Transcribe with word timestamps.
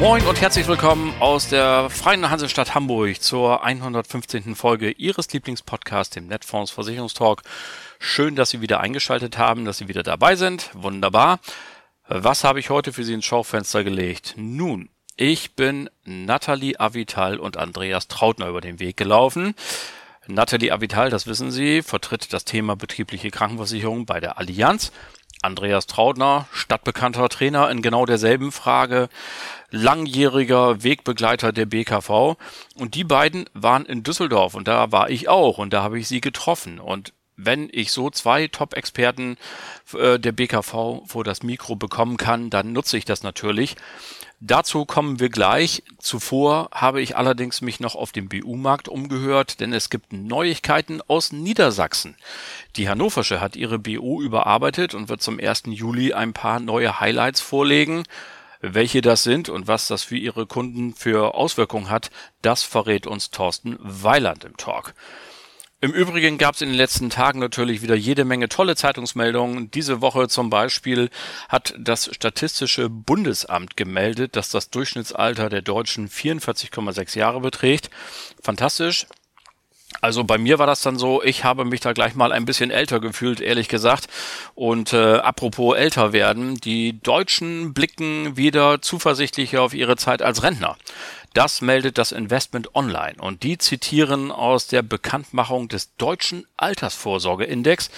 Moin 0.00 0.24
und 0.24 0.40
herzlich 0.40 0.66
willkommen 0.66 1.12
aus 1.20 1.50
der 1.50 1.90
Freien 1.90 2.30
Hansestadt 2.30 2.74
Hamburg 2.74 3.20
zur 3.20 3.62
115. 3.62 4.54
Folge 4.54 4.92
Ihres 4.92 5.30
Lieblingspodcasts, 5.30 6.14
dem 6.14 6.26
Netfonds 6.26 6.70
Versicherungstalk. 6.70 7.42
Schön, 7.98 8.34
dass 8.34 8.48
Sie 8.48 8.62
wieder 8.62 8.80
eingeschaltet 8.80 9.36
haben, 9.36 9.66
dass 9.66 9.76
Sie 9.76 9.88
wieder 9.88 10.02
dabei 10.02 10.36
sind. 10.36 10.70
Wunderbar. 10.72 11.38
Was 12.08 12.44
habe 12.44 12.60
ich 12.60 12.70
heute 12.70 12.94
für 12.94 13.04
Sie 13.04 13.12
ins 13.12 13.26
Schaufenster 13.26 13.84
gelegt? 13.84 14.36
Nun, 14.38 14.88
ich 15.16 15.54
bin 15.54 15.90
Nathalie 16.06 16.80
Avital 16.80 17.38
und 17.38 17.58
Andreas 17.58 18.08
Trautner 18.08 18.48
über 18.48 18.62
den 18.62 18.80
Weg 18.80 18.96
gelaufen. 18.96 19.54
Nathalie 20.26 20.72
Avital, 20.72 21.10
das 21.10 21.26
wissen 21.26 21.50
Sie, 21.50 21.82
vertritt 21.82 22.32
das 22.32 22.46
Thema 22.46 22.74
betriebliche 22.74 23.30
Krankenversicherung 23.30 24.06
bei 24.06 24.18
der 24.18 24.38
Allianz. 24.38 24.92
Andreas 25.42 25.86
Trautner, 25.86 26.46
stadtbekannter 26.52 27.28
Trainer 27.28 27.70
in 27.70 27.82
genau 27.82 28.06
derselben 28.06 28.52
Frage, 28.52 29.08
langjähriger 29.70 30.82
Wegbegleiter 30.82 31.52
der 31.52 31.66
BKV. 31.66 32.36
Und 32.76 32.94
die 32.94 33.04
beiden 33.04 33.46
waren 33.54 33.86
in 33.86 34.02
Düsseldorf 34.02 34.54
und 34.54 34.68
da 34.68 34.92
war 34.92 35.10
ich 35.10 35.28
auch 35.28 35.58
und 35.58 35.72
da 35.72 35.82
habe 35.82 35.98
ich 35.98 36.08
sie 36.08 36.20
getroffen. 36.20 36.78
Und 36.78 37.12
wenn 37.36 37.68
ich 37.72 37.90
so 37.92 38.10
zwei 38.10 38.48
Top-Experten 38.48 39.38
äh, 39.94 40.18
der 40.18 40.32
BKV 40.32 41.02
vor 41.06 41.24
das 41.24 41.42
Mikro 41.42 41.74
bekommen 41.74 42.16
kann, 42.16 42.50
dann 42.50 42.72
nutze 42.72 42.98
ich 42.98 43.04
das 43.04 43.22
natürlich. 43.22 43.76
Dazu 44.42 44.86
kommen 44.86 45.20
wir 45.20 45.28
gleich. 45.28 45.82
Zuvor 45.98 46.70
habe 46.72 47.02
ich 47.02 47.14
allerdings 47.14 47.60
mich 47.60 47.78
noch 47.78 47.94
auf 47.94 48.10
dem 48.10 48.30
BU-Markt 48.30 48.88
umgehört, 48.88 49.60
denn 49.60 49.74
es 49.74 49.90
gibt 49.90 50.14
Neuigkeiten 50.14 51.02
aus 51.06 51.30
Niedersachsen. 51.30 52.16
Die 52.76 52.88
Hannoversche 52.88 53.42
hat 53.42 53.54
ihre 53.54 53.78
BU 53.78 54.22
überarbeitet 54.22 54.94
und 54.94 55.10
wird 55.10 55.20
zum 55.20 55.38
1. 55.38 55.64
Juli 55.66 56.14
ein 56.14 56.32
paar 56.32 56.58
neue 56.58 57.00
Highlights 57.00 57.42
vorlegen. 57.42 58.04
Welche 58.62 59.02
das 59.02 59.24
sind 59.24 59.50
und 59.50 59.68
was 59.68 59.88
das 59.88 60.04
für 60.04 60.16
ihre 60.16 60.46
Kunden 60.46 60.94
für 60.94 61.34
Auswirkungen 61.34 61.90
hat, 61.90 62.10
das 62.40 62.62
verrät 62.62 63.06
uns 63.06 63.30
Thorsten 63.30 63.76
Weiland 63.80 64.44
im 64.44 64.56
Talk. 64.56 64.94
Im 65.82 65.92
Übrigen 65.92 66.36
gab 66.36 66.56
es 66.56 66.60
in 66.60 66.68
den 66.68 66.76
letzten 66.76 67.08
Tagen 67.08 67.38
natürlich 67.38 67.80
wieder 67.80 67.94
jede 67.94 68.26
Menge 68.26 68.50
tolle 68.50 68.76
Zeitungsmeldungen. 68.76 69.70
Diese 69.70 70.02
Woche 70.02 70.28
zum 70.28 70.50
Beispiel 70.50 71.08
hat 71.48 71.74
das 71.78 72.10
Statistische 72.14 72.90
Bundesamt 72.90 73.78
gemeldet, 73.78 74.36
dass 74.36 74.50
das 74.50 74.68
Durchschnittsalter 74.68 75.48
der 75.48 75.62
Deutschen 75.62 76.10
44,6 76.10 77.16
Jahre 77.16 77.40
beträgt. 77.40 77.88
Fantastisch. 78.42 79.06
Also 80.02 80.24
bei 80.24 80.38
mir 80.38 80.58
war 80.58 80.66
das 80.66 80.82
dann 80.82 80.98
so, 80.98 81.22
ich 81.22 81.44
habe 81.44 81.64
mich 81.64 81.80
da 81.80 81.92
gleich 81.92 82.14
mal 82.14 82.32
ein 82.32 82.44
bisschen 82.44 82.70
älter 82.70 83.00
gefühlt, 83.00 83.40
ehrlich 83.40 83.68
gesagt. 83.68 84.06
Und 84.54 84.92
äh, 84.92 85.16
apropos 85.16 85.76
älter 85.76 86.12
werden, 86.12 86.56
die 86.56 87.00
Deutschen 87.00 87.74
blicken 87.74 88.36
wieder 88.36 88.80
zuversichtlicher 88.82 89.62
auf 89.62 89.74
ihre 89.74 89.96
Zeit 89.96 90.22
als 90.22 90.42
Rentner. 90.42 90.76
Das 91.32 91.60
meldet 91.60 91.96
das 91.96 92.10
Investment 92.10 92.74
Online 92.74 93.14
und 93.20 93.44
die 93.44 93.56
zitieren 93.56 94.32
aus 94.32 94.66
der 94.66 94.82
Bekanntmachung 94.82 95.68
des 95.68 95.94
deutschen 95.96 96.46
Altersvorsorgeindex. 96.56 97.90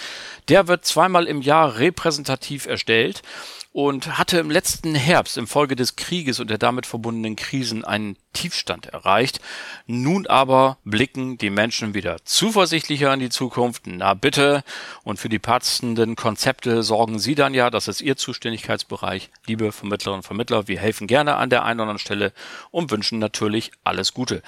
Der 0.49 0.67
wird 0.67 0.85
zweimal 0.85 1.25
im 1.25 1.41
Jahr 1.41 1.77
repräsentativ 1.77 2.67
erstellt 2.67 3.23
und 3.73 4.19
hatte 4.19 4.37
im 4.37 4.51
letzten 4.51 4.93
Herbst 4.93 5.35
infolge 5.35 5.75
des 5.75 5.95
Krieges 5.95 6.39
und 6.39 6.49
der 6.49 6.59
damit 6.59 6.85
verbundenen 6.85 7.35
Krisen 7.35 7.83
einen 7.83 8.17
Tiefstand 8.31 8.85
erreicht. 8.85 9.41
Nun 9.87 10.27
aber 10.27 10.77
blicken 10.85 11.39
die 11.39 11.49
Menschen 11.49 11.95
wieder 11.95 12.17
zuversichtlicher 12.23 13.11
in 13.13 13.19
die 13.19 13.29
Zukunft. 13.29 13.87
Na 13.87 14.13
bitte. 14.13 14.63
Und 15.03 15.19
für 15.19 15.29
die 15.29 15.39
passenden 15.39 16.15
Konzepte 16.15 16.83
sorgen 16.83 17.17
Sie 17.17 17.33
dann 17.33 17.55
ja, 17.55 17.71
das 17.71 17.87
ist 17.87 18.01
Ihr 18.01 18.15
Zuständigkeitsbereich. 18.15 19.31
Liebe 19.47 19.71
Vermittlerinnen 19.71 20.19
und 20.19 20.23
Vermittler, 20.23 20.67
wir 20.67 20.79
helfen 20.79 21.07
gerne 21.07 21.35
an 21.35 21.49
der 21.49 21.63
einen 21.63 21.79
oder 21.79 21.89
anderen 21.89 21.99
Stelle 21.99 22.31
und 22.69 22.91
wünschen 22.91 23.17
natürlich 23.17 23.71
alles 23.83 24.13
Gute. 24.13 24.43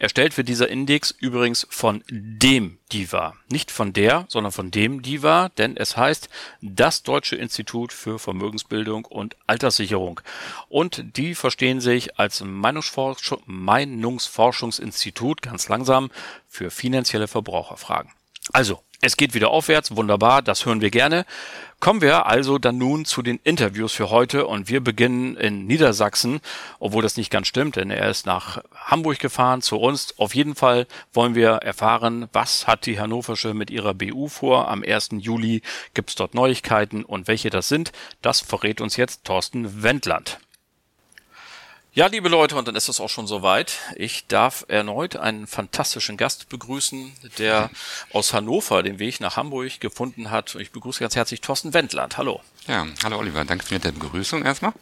Erstellt 0.00 0.36
wird 0.38 0.48
dieser 0.48 0.70
Index 0.70 1.10
übrigens 1.10 1.66
von 1.68 2.02
dem 2.08 2.78
DIVA. 2.90 3.34
Nicht 3.50 3.70
von 3.70 3.92
der, 3.92 4.24
sondern 4.28 4.50
von 4.50 4.70
dem 4.70 5.02
DIVA, 5.02 5.50
denn 5.50 5.76
es 5.76 5.98
heißt 5.98 6.30
das 6.62 7.02
Deutsche 7.02 7.36
Institut 7.36 7.92
für 7.92 8.18
Vermögensbildung 8.18 9.04
und 9.04 9.36
Alterssicherung. 9.46 10.22
Und 10.70 11.18
die 11.18 11.34
verstehen 11.34 11.82
sich 11.82 12.18
als 12.18 12.42
Meinungsforschungsinstitut 12.42 15.42
ganz 15.42 15.68
langsam 15.68 16.10
für 16.48 16.70
finanzielle 16.70 17.28
Verbraucherfragen. 17.28 18.10
Also, 18.52 18.80
es 19.02 19.16
geht 19.16 19.32
wieder 19.32 19.50
aufwärts, 19.50 19.96
wunderbar, 19.96 20.42
das 20.42 20.66
hören 20.66 20.82
wir 20.82 20.90
gerne. 20.90 21.24
Kommen 21.78 22.02
wir 22.02 22.26
also 22.26 22.58
dann 22.58 22.76
nun 22.76 23.06
zu 23.06 23.22
den 23.22 23.40
Interviews 23.44 23.94
für 23.94 24.10
heute 24.10 24.46
und 24.46 24.68
wir 24.68 24.82
beginnen 24.82 25.36
in 25.36 25.66
Niedersachsen, 25.66 26.40
obwohl 26.78 27.02
das 27.02 27.16
nicht 27.16 27.30
ganz 27.30 27.46
stimmt, 27.46 27.76
denn 27.76 27.90
er 27.90 28.10
ist 28.10 28.26
nach 28.26 28.62
Hamburg 28.74 29.18
gefahren 29.18 29.62
zu 29.62 29.78
uns. 29.78 30.18
Auf 30.18 30.34
jeden 30.34 30.54
Fall 30.54 30.86
wollen 31.14 31.34
wir 31.34 31.52
erfahren, 31.52 32.28
was 32.34 32.66
hat 32.66 32.84
die 32.84 33.00
Hannoversche 33.00 33.54
mit 33.54 33.70
ihrer 33.70 33.94
BU 33.94 34.28
vor. 34.28 34.68
Am 34.68 34.82
1. 34.82 35.10
Juli 35.18 35.62
gibt 35.94 36.10
es 36.10 36.16
dort 36.16 36.34
Neuigkeiten 36.34 37.02
und 37.02 37.28
welche 37.28 37.48
das 37.48 37.68
sind, 37.68 37.92
das 38.20 38.40
verrät 38.40 38.82
uns 38.82 38.98
jetzt 38.98 39.24
Thorsten 39.24 39.82
Wendland. 39.82 40.38
Ja, 41.92 42.06
liebe 42.06 42.28
Leute, 42.28 42.54
und 42.54 42.68
dann 42.68 42.76
ist 42.76 42.88
es 42.88 43.00
auch 43.00 43.08
schon 43.08 43.26
soweit. 43.26 43.78
Ich 43.96 44.28
darf 44.28 44.64
erneut 44.68 45.16
einen 45.16 45.48
fantastischen 45.48 46.16
Gast 46.16 46.48
begrüßen, 46.48 47.12
der 47.38 47.68
aus 48.12 48.32
Hannover 48.32 48.84
den 48.84 49.00
Weg 49.00 49.18
nach 49.18 49.36
Hamburg 49.36 49.80
gefunden 49.80 50.30
hat. 50.30 50.54
Ich 50.54 50.70
begrüße 50.70 51.00
ganz 51.00 51.16
herzlich 51.16 51.40
Thorsten 51.40 51.74
Wendland. 51.74 52.16
Hallo. 52.16 52.42
Ja, 52.68 52.86
hallo 53.02 53.18
Oliver. 53.18 53.44
Danke 53.44 53.66
für 53.66 53.76
die 53.76 53.90
Begrüßung 53.90 54.44
erstmal. 54.44 54.72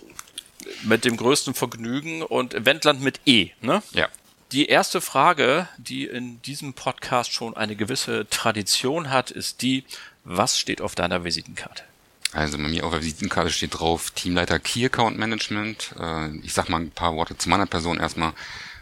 Mit 0.82 1.06
dem 1.06 1.16
größten 1.16 1.54
Vergnügen 1.54 2.22
und 2.22 2.66
Wendland 2.66 3.00
mit 3.00 3.20
E, 3.24 3.52
ne? 3.62 3.82
Ja. 3.92 4.08
Die 4.52 4.66
erste 4.66 5.00
Frage, 5.00 5.66
die 5.78 6.04
in 6.04 6.42
diesem 6.42 6.74
Podcast 6.74 7.32
schon 7.32 7.56
eine 7.56 7.74
gewisse 7.74 8.28
Tradition 8.28 9.08
hat, 9.08 9.30
ist 9.30 9.62
die, 9.62 9.84
was 10.24 10.58
steht 10.58 10.82
auf 10.82 10.94
deiner 10.94 11.24
Visitenkarte? 11.24 11.84
Also 12.32 12.58
bei 12.58 12.68
mir 12.68 12.84
auf 12.84 12.92
der 12.92 13.00
Visitenkarte 13.00 13.50
steht 13.50 13.78
drauf 13.78 14.10
Teamleiter 14.10 14.58
Key 14.58 14.84
Account 14.84 15.18
Management. 15.18 15.94
Äh, 15.98 16.36
ich 16.38 16.52
sag 16.52 16.68
mal 16.68 16.80
ein 16.80 16.90
paar 16.90 17.14
Worte 17.14 17.38
zu 17.38 17.48
meiner 17.48 17.66
Person 17.66 17.98
erstmal. 17.98 18.32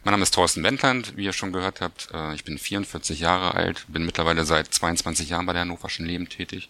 Mein 0.06 0.12
Name 0.12 0.22
ist 0.22 0.34
Thorsten 0.34 0.62
Wendland, 0.62 1.16
wie 1.16 1.24
ihr 1.24 1.32
schon 1.32 1.52
gehört 1.52 1.80
habt. 1.80 2.08
Äh, 2.12 2.34
ich 2.34 2.44
bin 2.44 2.58
44 2.58 3.18
Jahre 3.18 3.54
alt, 3.54 3.86
bin 3.88 4.06
mittlerweile 4.06 4.44
seit 4.44 4.72
22 4.72 5.30
Jahren 5.30 5.46
bei 5.46 5.52
der 5.52 5.62
Hannoverschen 5.62 6.06
Leben 6.06 6.28
tätig. 6.28 6.68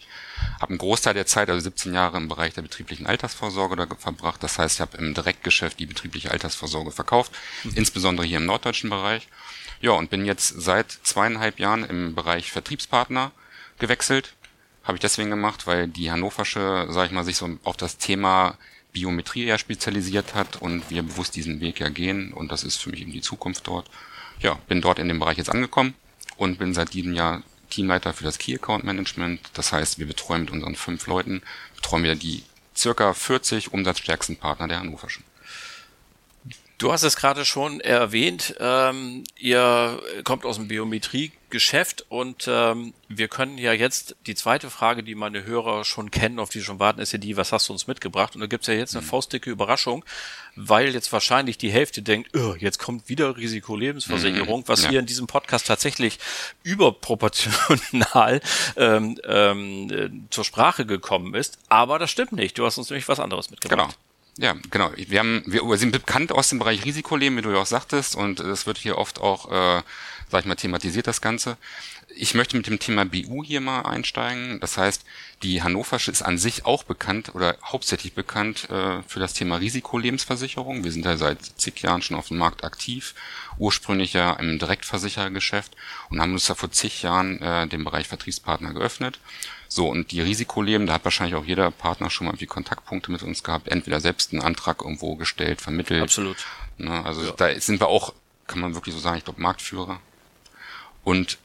Habe 0.59 0.69
einen 0.69 0.79
Großteil 0.79 1.13
der 1.13 1.25
Zeit, 1.25 1.49
also 1.49 1.61
17 1.61 1.93
Jahre 1.93 2.17
im 2.17 2.27
Bereich 2.27 2.53
der 2.53 2.63
betrieblichen 2.63 3.05
Altersvorsorge 3.05 3.75
da 3.75 3.87
verbracht. 3.95 4.41
Das 4.41 4.57
heißt, 4.57 4.75
ich 4.75 4.81
habe 4.81 4.97
im 4.97 5.13
Direktgeschäft 5.13 5.79
die 5.79 5.85
betriebliche 5.85 6.31
Altersvorsorge 6.31 6.91
verkauft, 6.91 7.31
mhm. 7.63 7.73
insbesondere 7.75 8.25
hier 8.25 8.37
im 8.37 8.45
norddeutschen 8.45 8.89
Bereich. 8.89 9.27
Ja, 9.81 9.91
und 9.91 10.09
bin 10.09 10.25
jetzt 10.25 10.59
seit 10.59 10.91
zweieinhalb 10.91 11.59
Jahren 11.59 11.83
im 11.83 12.15
Bereich 12.15 12.51
Vertriebspartner 12.51 13.31
gewechselt 13.77 14.33
habe 14.87 14.95
ich 14.95 15.01
deswegen 15.01 15.29
gemacht, 15.29 15.67
weil 15.67 15.87
die 15.87 16.11
Hannoversche, 16.11 16.87
sag 16.89 17.07
ich 17.07 17.11
mal, 17.11 17.25
sich 17.25 17.35
so 17.35 17.57
auf 17.63 17.75
das 17.75 17.97
Thema 17.97 18.57
Biometrie 18.93 19.45
eher 19.45 19.57
spezialisiert 19.57 20.33
hat 20.33 20.61
und 20.61 20.89
wir 20.89 21.03
bewusst 21.03 21.35
diesen 21.35 21.59
Weg 21.59 21.79
ja 21.81 21.89
gehen 21.89 22.31
und 22.31 22.51
das 22.51 22.63
ist 22.63 22.77
für 22.77 22.89
mich 22.89 23.01
eben 23.01 23.11
die 23.11 23.21
Zukunft 23.21 23.67
dort. 23.67 23.89
Ja, 24.39 24.55
bin 24.67 24.81
dort 24.81 24.99
in 24.99 25.09
dem 25.09 25.19
Bereich 25.19 25.37
jetzt 25.37 25.49
angekommen 25.49 25.93
und 26.37 26.57
bin 26.57 26.73
seit 26.73 26.93
diesem 26.93 27.13
Jahr 27.13 27.43
Teamleiter 27.69 28.13
für 28.13 28.23
das 28.23 28.37
Key 28.37 28.55
Account 28.55 28.85
Management. 28.85 29.41
Das 29.53 29.73
heißt, 29.73 29.99
wir 29.99 30.07
betreuen 30.07 30.41
mit 30.41 30.51
unseren 30.51 30.75
fünf 30.75 31.05
Leuten, 31.07 31.41
betreuen 31.75 32.03
wir 32.03 32.15
die 32.15 32.43
circa 32.75 33.13
40 33.13 33.73
umsatzstärksten 33.73 34.37
Partner 34.37 34.69
der 34.69 34.79
Hannoverschen. 34.79 35.25
Du 36.77 36.91
hast 36.91 37.01
es 37.01 37.15
gerade 37.15 37.43
schon 37.43 37.79
erwähnt, 37.79 38.53
ähm, 38.59 39.23
ihr 39.35 39.99
kommt 40.23 40.45
aus 40.45 40.57
dem 40.57 40.67
Biometriegeschäft 40.67 42.05
und 42.09 42.47
ähm, 42.47 42.93
wir 43.07 43.27
können 43.29 43.57
ja 43.57 43.73
jetzt, 43.73 44.15
die 44.27 44.35
zweite 44.35 44.69
Frage, 44.69 45.01
die 45.01 45.15
meine 45.15 45.43
Hörer 45.43 45.85
schon 45.85 46.11
kennen, 46.11 46.37
auf 46.37 46.49
die 46.49 46.61
schon 46.61 46.77
warten, 46.77 46.99
ist 46.99 47.13
ja 47.13 47.17
die, 47.17 47.35
was 47.35 47.51
hast 47.51 47.69
du 47.69 47.73
uns 47.73 47.87
mitgebracht? 47.87 48.35
Und 48.35 48.41
da 48.41 48.47
gibt's 48.47 48.67
ja 48.67 48.75
jetzt 48.75 48.95
eine 48.95 49.03
mhm. 49.03 49.09
faustdicke 49.09 49.49
Überraschung, 49.49 50.05
weil 50.55 50.93
jetzt 50.93 51.11
wahrscheinlich 51.11 51.57
die 51.57 51.71
Hälfte 51.71 52.03
denkt, 52.03 52.37
oh, 52.37 52.53
jetzt 52.59 52.77
kommt 52.77 53.09
wieder 53.09 53.37
Risikolebensversicherung, 53.37 54.59
mhm. 54.59 54.67
was 54.67 54.83
ja. 54.83 54.89
hier 54.89 54.99
in 54.99 55.07
diesem 55.07 55.25
Podcast 55.25 55.65
tatsächlich 55.65 56.19
überproportional 56.61 58.39
ähm, 58.75 59.17
ähm, 59.23 60.27
zur 60.29 60.43
Sprache 60.43 60.85
gekommen 60.85 61.33
ist. 61.33 61.57
Aber 61.69 61.97
das 61.97 62.11
stimmt 62.11 62.33
nicht. 62.33 62.55
Du 62.59 62.67
hast 62.67 62.77
uns 62.77 62.91
nämlich 62.91 63.07
was 63.07 63.19
anderes 63.19 63.49
mitgebracht. 63.49 63.79
Genau. 63.79 64.06
Ja, 64.37 64.55
genau. 64.69 64.91
Wir, 64.95 65.19
haben, 65.19 65.43
wir 65.47 65.77
sind 65.77 65.91
bekannt 65.91 66.31
aus 66.31 66.49
dem 66.49 66.59
Bereich 66.59 66.85
Risikoleben, 66.85 67.37
wie 67.37 67.41
du 67.41 67.51
ja 67.51 67.57
auch 67.57 67.65
sagtest, 67.65 68.15
und 68.15 68.39
es 68.39 68.67
wird 68.67 68.77
hier 68.77 68.97
oft 68.97 69.19
auch, 69.19 69.51
äh, 69.51 69.81
sag 70.29 70.41
ich 70.41 70.45
mal, 70.45 70.55
thematisiert, 70.55 71.07
das 71.07 71.21
Ganze. 71.21 71.57
Ich 72.15 72.35
möchte 72.35 72.55
mit 72.55 72.67
dem 72.67 72.79
Thema 72.79 73.05
BU 73.05 73.43
hier 73.43 73.61
mal 73.61 73.81
einsteigen. 73.81 74.59
Das 74.59 74.77
heißt, 74.77 75.03
die 75.41 75.63
Hannoversche 75.63 76.11
ist 76.11 76.21
an 76.21 76.37
sich 76.37 76.65
auch 76.65 76.83
bekannt 76.83 77.33
oder 77.33 77.57
hauptsächlich 77.63 78.13
bekannt 78.13 78.69
äh, 78.69 79.01
für 79.07 79.19
das 79.19 79.33
Thema 79.33 79.57
Risikolebensversicherung. 79.57 80.83
Wir 80.83 80.91
sind 80.91 81.05
ja 81.05 81.17
seit 81.17 81.43
zig 81.43 81.81
Jahren 81.81 82.03
schon 82.03 82.17
auf 82.17 82.27
dem 82.27 82.37
Markt 82.37 82.63
aktiv, 82.63 83.15
ursprünglich 83.57 84.13
ja 84.13 84.33
im 84.33 84.59
Direktversicherergeschäft 84.59 85.75
und 86.09 86.21
haben 86.21 86.33
uns 86.33 86.45
da 86.45 86.53
vor 86.53 86.71
zig 86.71 87.01
Jahren 87.01 87.41
äh, 87.41 87.67
den 87.67 87.83
Bereich 87.83 88.07
Vertriebspartner 88.07 88.73
geöffnet. 88.73 89.19
So, 89.67 89.89
und 89.89 90.11
die 90.11 90.21
Risikoleben, 90.21 90.87
da 90.87 90.93
hat 90.93 91.03
wahrscheinlich 91.03 91.35
auch 91.35 91.45
jeder 91.45 91.71
Partner 91.71 92.09
schon 92.09 92.25
mal 92.25 92.31
irgendwie 92.31 92.45
Kontaktpunkte 92.45 93.11
mit 93.11 93.23
uns 93.23 93.43
gehabt, 93.43 93.67
entweder 93.67 93.99
selbst 93.99 94.33
einen 94.33 94.41
Antrag 94.41 94.81
irgendwo 94.81 95.15
gestellt, 95.15 95.61
vermittelt. 95.61 96.03
Absolut. 96.03 96.37
Ne, 96.77 97.05
also 97.05 97.23
ja. 97.23 97.31
da 97.31 97.59
sind 97.59 97.79
wir 97.81 97.87
auch, 97.87 98.13
kann 98.45 98.61
man 98.61 98.75
wirklich 98.75 98.95
so 98.95 99.01
sagen, 99.01 99.17
ich 99.17 99.25
glaube, 99.25 99.41
Marktführer. 99.41 99.99
Und 101.03 101.37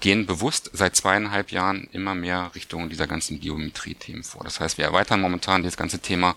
gehen 0.00 0.26
bewusst 0.26 0.70
seit 0.72 0.96
zweieinhalb 0.96 1.50
Jahren 1.50 1.88
immer 1.92 2.14
mehr 2.14 2.50
Richtung 2.54 2.88
dieser 2.88 3.06
ganzen 3.06 3.40
Biometrie-Themen 3.40 4.24
vor. 4.24 4.42
Das 4.44 4.60
heißt, 4.60 4.78
wir 4.78 4.84
erweitern 4.84 5.20
momentan 5.20 5.62
das 5.62 5.76
ganze 5.76 5.98
Thema, 5.98 6.36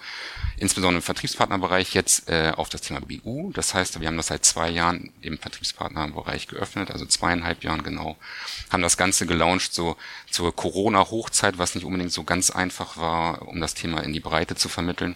insbesondere 0.57 0.97
im 0.97 1.03
Vertriebspartnerbereich, 1.03 1.93
jetzt 1.93 2.29
äh, 2.29 2.51
auf 2.55 2.69
das 2.69 2.81
Thema 2.81 3.01
BU. 3.01 3.51
Das 3.53 3.73
heißt, 3.73 3.99
wir 3.99 4.07
haben 4.07 4.17
das 4.17 4.27
seit 4.27 4.45
zwei 4.45 4.69
Jahren 4.69 5.11
im 5.21 5.37
Vertriebspartnerbereich 5.37 6.47
geöffnet, 6.47 6.91
also 6.91 7.05
zweieinhalb 7.05 7.63
Jahren 7.63 7.83
genau, 7.83 8.17
haben 8.69 8.83
das 8.83 8.97
Ganze 8.97 9.25
gelauncht 9.25 9.73
so 9.73 9.97
zur 10.29 10.55
Corona-Hochzeit, 10.55 11.57
was 11.57 11.75
nicht 11.75 11.85
unbedingt 11.85 12.11
so 12.11 12.23
ganz 12.23 12.49
einfach 12.49 12.97
war, 12.97 13.47
um 13.47 13.59
das 13.59 13.73
Thema 13.73 14.01
in 14.03 14.13
die 14.13 14.19
Breite 14.19 14.55
zu 14.55 14.69
vermitteln. 14.69 15.15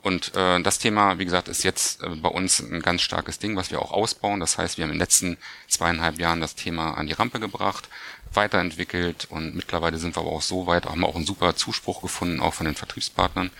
Und 0.00 0.34
äh, 0.36 0.62
das 0.62 0.78
Thema, 0.78 1.18
wie 1.18 1.24
gesagt, 1.24 1.48
ist 1.48 1.64
jetzt 1.64 2.02
äh, 2.02 2.08
bei 2.08 2.28
uns 2.28 2.60
ein 2.60 2.82
ganz 2.82 3.02
starkes 3.02 3.38
Ding, 3.38 3.56
was 3.56 3.70
wir 3.70 3.82
auch 3.82 3.90
ausbauen. 3.90 4.38
Das 4.38 4.56
heißt, 4.56 4.78
wir 4.78 4.84
haben 4.84 4.90
in 4.90 4.96
den 4.96 5.00
letzten 5.00 5.38
zweieinhalb 5.66 6.18
Jahren 6.18 6.40
das 6.40 6.54
Thema 6.54 6.92
an 6.96 7.08
die 7.08 7.14
Rampe 7.14 7.40
gebracht, 7.40 7.88
weiterentwickelt 8.32 9.26
und 9.30 9.54
mittlerweile 9.54 9.98
sind 9.98 10.16
wir 10.16 10.20
aber 10.20 10.30
auch 10.30 10.42
so 10.42 10.66
weit, 10.66 10.86
haben 10.86 11.04
auch 11.04 11.16
einen 11.16 11.26
super 11.26 11.56
Zuspruch 11.56 12.02
gefunden, 12.02 12.40
auch 12.40 12.54
von 12.54 12.66
den 12.66 12.74
Vertriebspartnern, 12.74 13.50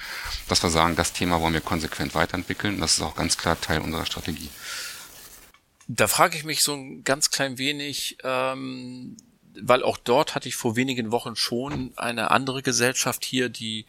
dass 0.48 0.62
wir 0.62 0.70
sagen, 0.70 0.94
das 0.94 1.12
Thema 1.12 1.40
wollen 1.40 1.54
wir 1.54 1.60
konsequent 1.60 2.14
weiterentwickeln. 2.14 2.80
Das 2.80 2.94
ist 2.94 3.02
auch 3.02 3.16
ganz 3.16 3.36
klar 3.36 3.60
Teil 3.60 3.80
unserer 3.80 4.06
Strategie. 4.06 4.50
Da 5.88 6.06
frage 6.06 6.36
ich 6.36 6.44
mich 6.44 6.62
so 6.62 6.74
ein 6.74 7.02
ganz 7.02 7.30
klein 7.30 7.58
wenig, 7.58 8.18
ähm, 8.22 9.16
weil 9.62 9.82
auch 9.82 9.96
dort 9.96 10.34
hatte 10.34 10.48
ich 10.48 10.56
vor 10.56 10.76
wenigen 10.76 11.10
Wochen 11.10 11.36
schon 11.36 11.92
eine 11.96 12.30
andere 12.30 12.62
Gesellschaft 12.62 13.24
hier, 13.24 13.48
die 13.48 13.86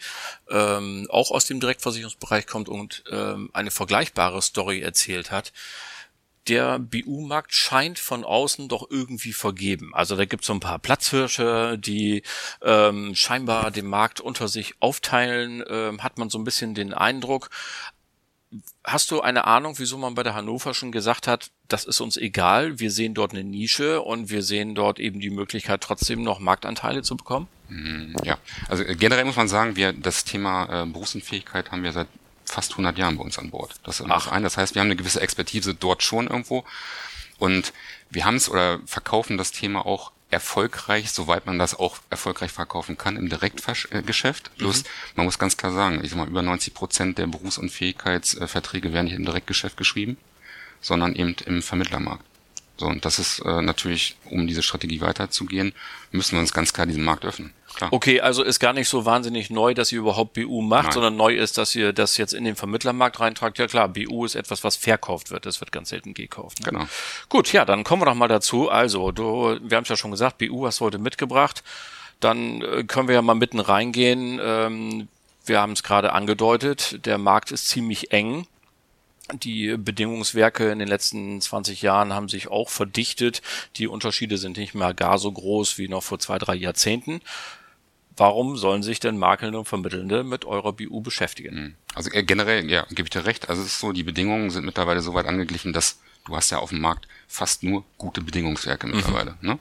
ähm, 0.49 1.07
auch 1.09 1.31
aus 1.31 1.45
dem 1.45 1.59
Direktversicherungsbereich 1.59 2.47
kommt 2.47 2.69
und 2.69 3.03
ähm, 3.11 3.49
eine 3.53 3.71
vergleichbare 3.71 4.41
Story 4.41 4.81
erzählt 4.81 5.31
hat. 5.31 5.51
Der 6.47 6.79
BU-Markt 6.79 7.53
scheint 7.53 7.99
von 7.99 8.23
außen 8.23 8.69
doch 8.69 8.89
irgendwie 8.89 9.33
vergeben. 9.33 9.93
Also 9.93 10.15
da 10.15 10.25
gibt 10.25 10.41
es 10.41 10.47
so 10.47 10.53
ein 10.53 10.59
paar 10.59 10.79
Platzhirsche, 10.79 11.77
die 11.77 12.23
ähm, 12.63 13.13
scheinbar 13.13 13.69
den 13.69 13.85
Markt 13.85 14.19
unter 14.19 14.47
sich 14.47 14.73
aufteilen, 14.79 15.63
ähm, 15.69 16.01
hat 16.01 16.17
man 16.17 16.29
so 16.29 16.39
ein 16.39 16.43
bisschen 16.43 16.73
den 16.73 16.93
Eindruck. 16.93 17.51
Hast 18.83 19.11
du 19.11 19.21
eine 19.21 19.45
Ahnung, 19.45 19.75
wieso 19.77 19.97
man 19.97 20.15
bei 20.15 20.23
der 20.23 20.33
Hannover 20.33 20.73
schon 20.73 20.91
gesagt 20.91 21.27
hat, 21.27 21.51
das 21.67 21.85
ist 21.85 22.01
uns 22.01 22.17
egal, 22.17 22.79
wir 22.79 22.89
sehen 22.89 23.13
dort 23.13 23.31
eine 23.31 23.43
Nische 23.43 24.01
und 24.01 24.29
wir 24.29 24.41
sehen 24.41 24.73
dort 24.73 24.99
eben 24.99 25.19
die 25.19 25.29
Möglichkeit, 25.29 25.81
trotzdem 25.81 26.23
noch 26.23 26.39
Marktanteile 26.39 27.03
zu 27.03 27.15
bekommen? 27.15 27.47
Mm, 27.67 28.15
ja, 28.23 28.39
also 28.67 28.83
generell 28.85 29.25
muss 29.25 29.35
man 29.35 29.47
sagen, 29.47 29.75
wir 29.75 29.93
das 29.93 30.23
Thema 30.23 30.83
äh, 30.83 30.85
Berufsunfähigkeit 30.87 31.71
haben 31.71 31.83
wir 31.83 31.91
seit 31.91 32.07
fast 32.45 32.71
100 32.71 32.97
Jahren 32.97 33.17
bei 33.17 33.23
uns 33.23 33.37
an 33.37 33.51
Bord. 33.51 33.75
Das 33.83 33.99
ist 33.99 34.09
ein. 34.09 34.43
Das 34.43 34.57
heißt, 34.57 34.73
wir 34.73 34.81
haben 34.81 34.87
eine 34.87 34.95
gewisse 34.95 35.21
Expertise 35.21 35.75
dort 35.75 36.01
schon 36.01 36.27
irgendwo 36.27 36.63
und 37.37 37.73
wir 38.09 38.25
haben 38.25 38.35
es 38.35 38.49
oder 38.49 38.79
verkaufen 38.85 39.37
das 39.37 39.51
Thema 39.51 39.85
auch 39.85 40.11
erfolgreich, 40.31 41.11
soweit 41.11 41.45
man 41.45 41.57
das 41.57 41.77
auch 41.77 41.97
erfolgreich 42.09 42.51
verkaufen 42.51 42.97
kann 42.97 43.17
im 43.17 43.29
Direktgeschäft. 43.29 44.51
Plus, 44.57 44.83
mhm. 44.83 44.87
man 45.15 45.25
muss 45.25 45.39
ganz 45.39 45.57
klar 45.57 45.73
sagen, 45.73 46.03
ich 46.03 46.11
sag 46.11 46.17
mal, 46.17 46.27
über 46.27 46.41
90 46.41 46.73
Prozent 46.73 47.17
der 47.17 47.27
Berufsunfähigkeitsverträge 47.27 48.93
werden 48.93 49.05
nicht 49.05 49.15
im 49.15 49.25
Direktgeschäft 49.25 49.77
geschrieben, 49.77 50.17
sondern 50.81 51.15
eben 51.15 51.35
im 51.45 51.61
Vermittlermarkt. 51.61 52.23
So, 52.79 52.85
und 52.85 53.03
das 53.03 53.19
ist 53.19 53.39
äh, 53.39 53.61
natürlich, 53.61 54.15
um 54.29 54.47
diese 54.47 54.63
Strategie 54.63 55.01
weiterzugehen, 55.01 55.73
müssen 56.11 56.35
wir 56.35 56.39
uns 56.39 56.53
ganz 56.53 56.71
klar 56.71 56.87
diesen 56.87 57.03
Markt 57.03 57.25
öffnen. 57.25 57.53
Klar. 57.75 57.91
Okay, 57.91 58.21
also 58.21 58.41
ist 58.41 58.59
gar 58.59 58.71
nicht 58.71 58.87
so 58.87 59.05
wahnsinnig 59.05 59.49
neu, 59.49 59.73
dass 59.73 59.91
ihr 59.91 59.99
überhaupt 59.99 60.33
BU 60.33 60.61
macht, 60.61 60.85
Nein. 60.85 60.91
sondern 60.93 61.15
neu 61.17 61.35
ist, 61.35 61.57
dass 61.57 61.75
ihr 61.75 61.91
das 61.91 62.15
jetzt 62.15 62.33
in 62.33 62.45
den 62.45 62.55
Vermittlermarkt 62.55 63.19
reintragt. 63.19 63.57
Ja 63.57 63.67
klar, 63.67 63.89
BU 63.89 64.23
ist 64.23 64.35
etwas, 64.35 64.63
was 64.63 64.77
verkauft 64.77 65.29
wird. 65.29 65.45
Das 65.45 65.59
wird 65.59 65.73
ganz 65.73 65.89
selten 65.89 66.13
gekauft. 66.13 66.61
Ne? 66.61 66.71
Genau. 66.71 66.87
Gut, 67.27 67.51
ja, 67.51 67.65
dann 67.65 67.83
kommen 67.83 68.01
wir 68.01 68.05
doch 68.05 68.15
mal 68.15 68.29
dazu. 68.29 68.69
Also, 68.69 69.11
du, 69.11 69.59
wir 69.61 69.75
haben 69.75 69.83
es 69.83 69.89
ja 69.89 69.97
schon 69.97 70.11
gesagt, 70.11 70.37
BU 70.37 70.65
hast 70.65 70.79
du 70.79 70.85
heute 70.85 70.99
mitgebracht. 70.99 71.63
Dann 72.21 72.61
äh, 72.61 72.85
können 72.85 73.09
wir 73.09 73.15
ja 73.15 73.21
mal 73.21 73.35
mitten 73.35 73.59
reingehen. 73.59 74.39
Ähm, 74.41 75.09
wir 75.45 75.59
haben 75.59 75.73
es 75.73 75.83
gerade 75.83 76.13
angedeutet, 76.13 77.05
der 77.05 77.17
Markt 77.17 77.51
ist 77.51 77.67
ziemlich 77.67 78.11
eng. 78.13 78.47
Die 79.33 79.77
Bedingungswerke 79.77 80.71
in 80.71 80.79
den 80.79 80.87
letzten 80.87 81.39
20 81.39 81.81
Jahren 81.81 82.13
haben 82.13 82.29
sich 82.29 82.47
auch 82.47 82.69
verdichtet. 82.69 83.41
Die 83.75 83.87
Unterschiede 83.87 84.37
sind 84.37 84.57
nicht 84.57 84.73
mehr 84.73 84.93
gar 84.93 85.17
so 85.17 85.31
groß 85.31 85.77
wie 85.77 85.87
noch 85.87 86.03
vor 86.03 86.19
zwei, 86.19 86.37
drei 86.37 86.55
Jahrzehnten. 86.55 87.21
Warum 88.17 88.57
sollen 88.57 88.83
sich 88.83 88.99
denn 88.99 89.17
Makelnde 89.17 89.59
und 89.59 89.67
Vermittelnde 89.67 90.23
mit 90.23 90.43
eurer 90.43 90.73
BU 90.73 91.01
beschäftigen? 91.01 91.55
Hm. 91.55 91.75
Also 91.95 92.11
äh, 92.11 92.23
generell, 92.23 92.69
ja, 92.69 92.85
gebe 92.89 93.03
ich 93.03 93.11
dir 93.11 93.25
recht. 93.25 93.49
Also 93.49 93.61
es 93.61 93.69
ist 93.69 93.79
so, 93.79 93.93
die 93.93 94.03
Bedingungen 94.03 94.49
sind 94.49 94.65
mittlerweile 94.65 95.01
so 95.01 95.13
weit 95.13 95.25
angeglichen, 95.25 95.71
dass 95.71 95.99
du 96.25 96.35
hast 96.35 96.49
ja 96.51 96.59
auf 96.59 96.69
dem 96.69 96.81
Markt 96.81 97.07
fast 97.27 97.63
nur 97.63 97.85
gute 97.97 98.21
Bedingungswerke 98.21 98.87
mhm. 98.87 98.95
mittlerweile. 98.95 99.37
Mhm. 99.41 99.49
Ne? 99.49 99.59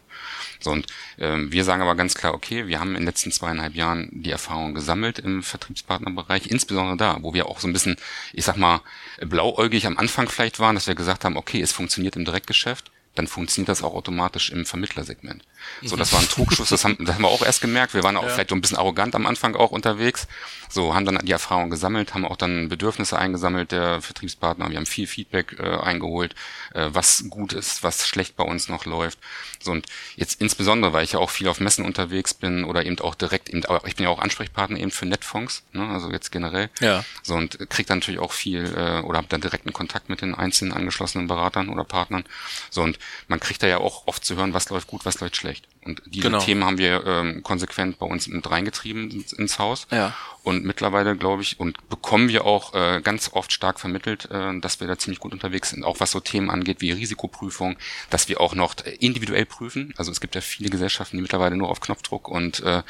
So, 0.61 0.71
und 0.71 0.87
ähm, 1.19 1.53
wir 1.53 1.65
sagen 1.65 1.83
aber 1.83 1.95
ganz 1.95 2.15
klar, 2.15 2.35
okay, 2.35 2.67
wir 2.67 2.81
haben 2.81 2.91
in 2.91 3.03
den 3.03 3.07
letzten 3.07 3.31
zweieinhalb 3.31 3.75
Jahren 3.75 4.09
die 4.11 4.31
Erfahrung 4.31 4.75
gesammelt 4.75 5.19
im 5.19 5.43
Vertriebspartnerbereich, 5.43 6.47
insbesondere 6.47 6.97
da, 6.97 7.19
wo 7.21 7.35
wir 7.35 7.47
auch 7.47 7.61
so 7.61 7.69
ein 7.69 7.73
bisschen, 7.73 7.97
ich 8.33 8.45
sag 8.45 8.57
mal, 8.57 8.81
blauäugig 9.21 9.87
am 9.87 9.99
Anfang 9.99 10.29
vielleicht 10.29 10.59
waren, 10.59 10.75
dass 10.75 10.87
wir 10.87 10.95
gesagt 10.95 11.25
haben, 11.25 11.37
okay, 11.37 11.61
es 11.61 11.73
funktioniert 11.73 12.17
im 12.17 12.25
Direktgeschäft, 12.25 12.91
dann 13.15 13.27
funktioniert 13.27 13.69
das 13.69 13.83
auch 13.83 13.95
automatisch 13.95 14.51
im 14.51 14.65
Vermittlersegment. 14.65 15.45
So, 15.83 15.97
das 15.97 16.13
war 16.13 16.21
ein 16.21 16.29
Trugschuss, 16.29 16.69
das 16.69 16.85
haben, 16.85 16.97
das 17.01 17.15
haben 17.15 17.23
wir 17.23 17.29
auch 17.29 17.43
erst 17.43 17.61
gemerkt. 17.61 17.95
Wir 17.95 18.03
waren 18.03 18.17
auch 18.17 18.25
ja. 18.25 18.29
vielleicht 18.29 18.51
so 18.51 18.57
ein 18.57 18.61
bisschen 18.61 18.79
arrogant 18.79 19.15
am 19.15 19.27
Anfang 19.27 19.55
auch 19.55 19.71
unterwegs. 19.71 20.27
So, 20.69 20.95
haben 20.95 21.07
dann 21.07 21.19
die 21.25 21.33
Erfahrung 21.33 21.71
gesammelt, 21.71 22.15
haben 22.15 22.27
auch 22.27 22.37
dann 22.37 22.69
Bedürfnisse 22.69 23.19
eingesammelt 23.19 23.73
der 23.73 24.03
Vertriebspartner. 24.03 24.71
Wir 24.71 24.77
haben 24.77 24.87
viel 24.87 25.07
Feedback 25.07 25.57
äh, 25.59 25.79
eingeholt, 25.79 26.35
äh, 26.75 26.89
was 26.93 27.25
gut 27.31 27.53
ist, 27.53 27.83
was 27.83 28.07
schlecht 28.07 28.37
bei 28.37 28.45
uns 28.45 28.69
noch 28.69 28.85
läuft. 28.85 29.19
So, 29.61 29.73
und 29.73 29.87
jetzt 30.17 30.41
insbesondere, 30.41 30.93
weil 30.93 31.05
ich 31.05 31.13
ja 31.13 31.19
auch 31.19 31.31
viel 31.31 31.49
auf 31.49 31.61
Messen 31.61 31.85
unterwegs 31.85 32.35
bin 32.35 32.65
oder 32.65 32.85
eben 32.85 32.99
auch 33.01 33.15
direkt 33.15 33.49
eben, 33.49 33.65
aber 33.65 33.87
ich 33.87 33.97
bin 33.97 34.05
ja 34.05 34.11
auch 34.11 34.19
Ansprechpartner 34.19 34.79
eben 34.79 34.91
für 34.91 35.07
Netfonds, 35.07 35.63
ne, 35.73 35.89
also 35.89 36.11
jetzt 36.11 36.31
generell. 36.31 36.71
Ja. 36.81 37.05
So, 37.23 37.35
und 37.35 37.59
krieg 37.71 37.87
dann 37.87 37.99
natürlich 37.99 38.21
auch 38.21 38.33
viel, 38.33 38.65
äh, 38.65 39.01
oder 39.01 39.19
habe 39.19 39.29
dann 39.29 39.41
direkten 39.41 39.73
Kontakt 39.73 40.09
mit 40.09 40.21
den 40.21 40.35
einzelnen 40.35 40.73
angeschlossenen 40.73 41.29
Beratern 41.29 41.69
oder 41.69 41.85
Partnern. 41.85 42.25
So, 42.71 42.83
und 42.83 42.99
man 43.27 43.41
kriegt 43.41 43.63
da 43.63 43.67
ja 43.67 43.79
auch 43.79 44.07
oft 44.07 44.25
zu 44.25 44.37
hören, 44.37 44.55
was 44.55 44.69
läuft 44.69 44.89
gut, 44.89 45.05
was 45.05 45.21
läuft 45.21 45.37
schlecht. 45.37 45.48
Und 45.85 46.03
diese 46.07 46.25
genau. 46.25 46.39
Themen 46.39 46.65
haben 46.65 46.79
wir 46.79 47.05
ähm, 47.07 47.43
konsequent 47.43 47.99
bei 47.99 48.07
uns 48.07 48.27
mit 48.27 48.51
reingetrieben 48.51 49.11
ins, 49.11 49.33
ins 49.33 49.59
Haus. 49.59 49.87
Ja. 49.91 50.15
Und 50.43 50.65
mittlerweile, 50.65 51.17
glaube 51.17 51.43
ich, 51.43 51.59
und 51.59 51.89
bekommen 51.89 52.29
wir 52.29 52.45
auch 52.45 52.75
äh, 52.75 53.01
ganz 53.03 53.31
oft 53.33 53.53
stark 53.53 53.81
vermittelt, 53.81 54.31
äh, 54.31 54.59
dass 54.61 54.81
wir 54.81 54.87
da 54.87 54.99
ziemlich 54.99 55.21
gut 55.21 55.33
unterwegs 55.33 55.71
sind. 55.71 55.85
Auch 55.85 56.01
was 56.01 56.11
so 56.11 56.21
Themen 56.21 56.51
angeht 56.51 56.81
wie 56.81 56.93
Risikoprüfung, 56.93 57.77
dass 58.11 58.29
wir 58.29 58.41
auch 58.41 58.55
noch 58.55 58.75
individuell 58.99 59.47
prüfen. 59.47 59.95
Also 59.97 60.11
es 60.11 60.21
gibt 60.21 60.35
ja 60.35 60.41
viele 60.41 60.71
Gesellschaften, 60.71 61.17
die 61.17 61.23
mittlerweile 61.23 61.57
nur 61.57 61.71
auf 61.71 61.81
Knopfdruck 61.81 62.29
und 62.29 62.61
äh, 62.61 62.83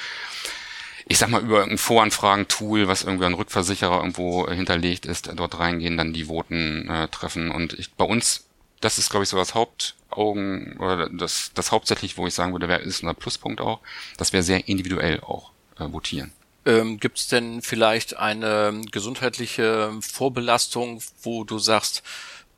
ich 1.08 1.18
sag 1.18 1.30
mal, 1.30 1.40
über 1.42 1.64
ein 1.64 1.78
Voranfragen-Tool, 1.78 2.86
was 2.86 3.02
irgendwie 3.02 3.24
ein 3.24 3.34
Rückversicherer 3.34 3.98
irgendwo 3.98 4.48
hinterlegt 4.48 5.06
ist, 5.06 5.30
dort 5.34 5.58
reingehen, 5.58 5.96
dann 5.96 6.12
die 6.12 6.28
Voten 6.28 6.88
äh, 6.88 7.08
treffen. 7.08 7.50
Und 7.50 7.72
ich, 7.72 7.94
bei 7.94 8.04
uns, 8.04 8.46
das 8.80 8.98
ist, 8.98 9.08
glaube 9.08 9.24
ich, 9.24 9.30
so 9.30 9.38
das 9.38 9.54
Haupt, 9.54 9.94
Augen 10.10 10.76
oder 10.78 11.08
das, 11.10 11.52
das 11.54 11.72
hauptsächlich, 11.72 12.16
wo 12.16 12.26
ich 12.26 12.34
sagen 12.34 12.52
würde, 12.52 12.68
wäre 12.68 12.80
ist 12.80 13.02
ein 13.02 13.14
Pluspunkt 13.14 13.60
auch, 13.60 13.80
dass 14.16 14.32
wir 14.32 14.42
sehr 14.42 14.68
individuell 14.68 15.20
auch 15.20 15.52
äh, 15.78 15.92
votieren. 15.92 16.32
Ähm, 16.64 16.98
Gibt 16.98 17.18
es 17.18 17.28
denn 17.28 17.62
vielleicht 17.62 18.18
eine 18.18 18.82
gesundheitliche 18.90 19.92
Vorbelastung, 20.00 21.02
wo 21.22 21.44
du 21.44 21.58
sagst, 21.58 22.02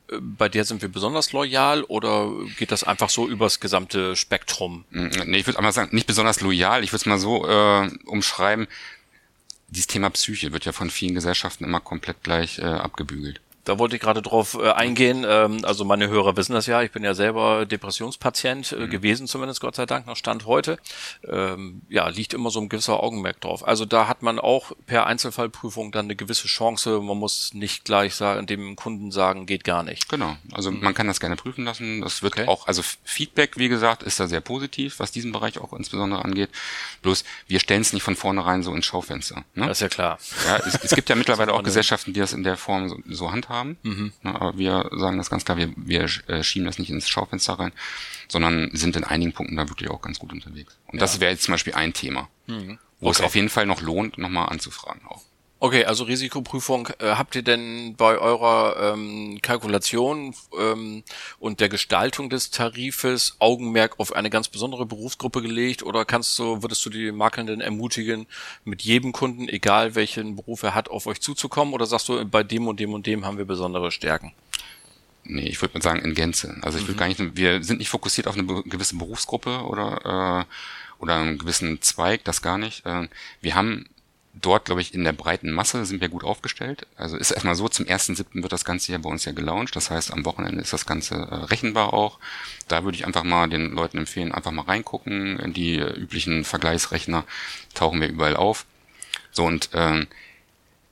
äh, 0.09 0.17
bei 0.19 0.49
der 0.49 0.65
sind 0.65 0.81
wir 0.81 0.89
besonders 0.89 1.31
loyal 1.31 1.83
oder 1.83 2.29
geht 2.57 2.71
das 2.71 2.83
einfach 2.83 3.09
so 3.09 3.27
übers 3.27 3.59
gesamte 3.59 4.15
Spektrum? 4.15 4.85
Mm, 4.89 5.07
nee, 5.27 5.37
ich 5.37 5.47
würde 5.47 5.59
einmal 5.59 5.73
sagen, 5.73 5.95
nicht 5.95 6.07
besonders 6.07 6.41
loyal. 6.41 6.83
Ich 6.83 6.91
würde 6.91 7.01
es 7.01 7.05
mal 7.05 7.19
so 7.19 7.47
äh, 7.47 7.89
umschreiben. 8.05 8.67
Dieses 9.69 9.87
Thema 9.87 10.09
Psyche 10.09 10.51
wird 10.51 10.65
ja 10.65 10.73
von 10.73 10.89
vielen 10.89 11.15
Gesellschaften 11.15 11.63
immer 11.63 11.79
komplett 11.79 12.23
gleich 12.23 12.59
äh, 12.59 12.63
abgebügelt. 12.63 13.39
Da 13.63 13.77
wollte 13.77 13.95
ich 13.95 14.01
gerade 14.01 14.21
drauf 14.21 14.57
äh, 14.59 14.71
eingehen. 14.71 15.25
Ähm, 15.27 15.63
also 15.63 15.85
meine 15.85 16.07
Hörer 16.07 16.35
wissen 16.37 16.53
das 16.53 16.65
ja. 16.65 16.81
Ich 16.81 16.91
bin 16.91 17.03
ja 17.03 17.13
selber 17.13 17.65
Depressionspatient 17.65 18.71
äh, 18.71 18.75
mhm. 18.75 18.89
gewesen, 18.89 19.27
zumindest 19.27 19.61
Gott 19.61 19.75
sei 19.75 19.85
Dank 19.85 20.07
noch 20.07 20.15
Stand 20.15 20.45
heute. 20.45 20.77
Ähm, 21.27 21.81
ja, 21.89 22.07
liegt 22.07 22.33
immer 22.33 22.49
so 22.49 22.59
ein 22.59 22.69
gewisser 22.69 23.01
Augenmerk 23.01 23.39
drauf. 23.41 23.67
Also 23.67 23.85
da 23.85 24.07
hat 24.07 24.23
man 24.23 24.39
auch 24.39 24.71
per 24.87 25.05
Einzelfallprüfung 25.05 25.91
dann 25.91 26.05
eine 26.05 26.15
gewisse 26.15 26.47
Chance. 26.47 26.99
Man 27.01 27.17
muss 27.17 27.53
nicht 27.53 27.85
gleich 27.85 28.15
sagen, 28.15 28.47
dem 28.47 28.75
Kunden 28.75 29.11
sagen, 29.11 29.45
geht 29.45 29.63
gar 29.63 29.83
nicht. 29.83 30.09
Genau. 30.09 30.35
Also 30.51 30.71
mhm. 30.71 30.81
man 30.81 30.93
kann 30.93 31.07
das 31.07 31.19
gerne 31.19 31.35
prüfen 31.35 31.65
lassen. 31.65 32.01
Das 32.01 32.23
wird 32.23 32.33
okay. 32.33 32.47
auch, 32.47 32.67
also 32.67 32.81
Feedback, 33.03 33.57
wie 33.57 33.69
gesagt, 33.69 34.01
ist 34.03 34.19
da 34.19 34.27
sehr 34.27 34.41
positiv, 34.41 34.99
was 34.99 35.11
diesen 35.11 35.31
Bereich 35.31 35.59
auch 35.59 35.73
insbesondere 35.73 36.25
angeht. 36.25 36.49
Bloß 37.03 37.23
wir 37.47 37.59
stellen 37.59 37.81
es 37.81 37.93
nicht 37.93 38.03
von 38.03 38.15
vornherein 38.15 38.63
so 38.63 38.73
ins 38.73 38.85
Schaufenster. 38.85 39.43
Ne? 39.53 39.67
Das 39.67 39.77
ist 39.77 39.81
ja 39.81 39.89
klar. 39.89 40.17
Ja, 40.47 40.57
es, 40.57 40.75
es 40.83 40.95
gibt 40.95 41.09
ja 41.09 41.15
mittlerweile 41.21 41.53
auch 41.53 41.63
Gesellschaften, 41.63 42.13
die 42.13 42.19
das 42.19 42.33
in 42.33 42.43
der 42.43 42.57
Form 42.57 42.89
so, 42.89 42.97
so 43.07 43.31
handhaben. 43.31 43.50
Mhm. 43.83 44.13
Ne, 44.23 44.35
aber 44.35 44.57
wir 44.57 44.89
sagen 44.93 45.17
das 45.17 45.29
ganz 45.29 45.45
klar, 45.45 45.57
wir, 45.57 45.73
wir 45.75 46.07
äh, 46.27 46.43
schieben 46.43 46.65
das 46.65 46.79
nicht 46.79 46.89
ins 46.89 47.09
Schaufenster 47.09 47.53
rein, 47.53 47.71
sondern 48.27 48.69
sind 48.73 48.95
in 48.95 49.03
einigen 49.03 49.33
Punkten 49.33 49.55
da 49.55 49.67
wirklich 49.69 49.89
auch 49.89 50.01
ganz 50.01 50.19
gut 50.19 50.31
unterwegs. 50.31 50.77
Und 50.87 50.95
ja. 50.95 50.99
das 50.99 51.19
wäre 51.19 51.31
jetzt 51.31 51.43
zum 51.43 51.53
Beispiel 51.53 51.73
ein 51.73 51.93
Thema, 51.93 52.29
mhm. 52.47 52.79
wo 52.99 53.07
okay. 53.07 53.17
es 53.19 53.21
auf 53.21 53.35
jeden 53.35 53.49
Fall 53.49 53.65
noch 53.65 53.81
lohnt, 53.81 54.17
nochmal 54.17 54.49
anzufragen 54.49 55.01
auch. 55.07 55.23
Okay, 55.63 55.85
also 55.85 56.05
Risikoprüfung. 56.05 56.87
Äh, 56.97 57.11
habt 57.11 57.35
ihr 57.35 57.43
denn 57.43 57.93
bei 57.95 58.17
eurer 58.17 58.93
ähm, 58.93 59.37
Kalkulation 59.43 60.33
ähm, 60.59 61.03
und 61.37 61.59
der 61.59 61.69
Gestaltung 61.69 62.31
des 62.31 62.49
Tarifes 62.49 63.35
Augenmerk 63.37 63.99
auf 63.99 64.15
eine 64.15 64.31
ganz 64.31 64.47
besondere 64.47 64.87
Berufsgruppe 64.87 65.43
gelegt 65.43 65.83
oder 65.83 66.03
kannst 66.03 66.39
du, 66.39 66.63
würdest 66.63 66.83
du 66.83 66.89
die 66.89 67.11
Makelnden 67.11 67.61
ermutigen, 67.61 68.25
mit 68.65 68.81
jedem 68.81 69.11
Kunden, 69.11 69.47
egal 69.47 69.93
welchen 69.93 70.35
Beruf 70.35 70.63
er 70.63 70.73
hat, 70.73 70.89
auf 70.89 71.05
euch 71.05 71.21
zuzukommen 71.21 71.75
oder 71.75 71.85
sagst 71.85 72.09
du, 72.09 72.25
bei 72.25 72.41
dem 72.41 72.67
und 72.67 72.79
dem 72.79 72.95
und 72.95 73.05
dem 73.05 73.23
haben 73.23 73.37
wir 73.37 73.45
besondere 73.45 73.91
Stärken? 73.91 74.33
Nee, 75.25 75.47
ich 75.47 75.61
würde 75.61 75.75
mal 75.75 75.83
sagen 75.83 75.99
in 75.99 76.15
Gänze. 76.15 76.57
Also 76.63 76.79
ich 76.79 76.85
mhm. 76.85 76.87
würde 76.87 76.99
gar 76.99 77.07
nicht, 77.07 77.35
wir 77.37 77.63
sind 77.63 77.77
nicht 77.77 77.89
fokussiert 77.89 78.25
auf 78.25 78.35
eine 78.35 78.63
gewisse 78.63 78.97
Berufsgruppe 78.97 79.59
oder 79.67 80.47
äh, 80.47 80.53
oder 81.01 81.15
einen 81.15 81.37
gewissen 81.37 81.81
Zweig, 81.81 82.23
das 82.23 82.41
gar 82.41 82.57
nicht. 82.57 82.85
Äh, 82.85 83.07
wir 83.41 83.55
haben 83.55 83.85
dort, 84.33 84.65
glaube 84.65 84.81
ich, 84.81 84.93
in 84.93 85.03
der 85.03 85.13
breiten 85.13 85.51
Masse 85.51 85.85
sind 85.85 86.01
wir 86.01 86.09
gut 86.09 86.23
aufgestellt. 86.23 86.87
Also 86.95 87.17
ist 87.17 87.31
erstmal 87.31 87.55
so, 87.55 87.67
zum 87.67 87.85
1.7. 87.85 88.41
wird 88.41 88.51
das 88.51 88.65
Ganze 88.65 88.91
ja 88.91 88.97
bei 88.97 89.09
uns 89.09 89.25
ja 89.25 89.33
gelauncht. 89.33 89.75
Das 89.75 89.89
heißt, 89.89 90.11
am 90.11 90.25
Wochenende 90.25 90.61
ist 90.61 90.73
das 90.73 90.85
Ganze 90.85 91.15
äh, 91.15 91.35
rechenbar 91.45 91.93
auch. 91.93 92.19
Da 92.67 92.83
würde 92.83 92.97
ich 92.97 93.05
einfach 93.05 93.23
mal 93.23 93.49
den 93.49 93.71
Leuten 93.71 93.97
empfehlen, 93.97 94.31
einfach 94.31 94.51
mal 94.51 94.63
reingucken. 94.63 95.39
In 95.39 95.53
die 95.53 95.77
äh, 95.77 95.93
üblichen 95.93 96.43
Vergleichsrechner 96.43 97.25
tauchen 97.73 97.99
wir 97.99 98.09
überall 98.09 98.35
auf. 98.35 98.65
So 99.31 99.45
und 99.45 99.69
ähm, 99.73 100.07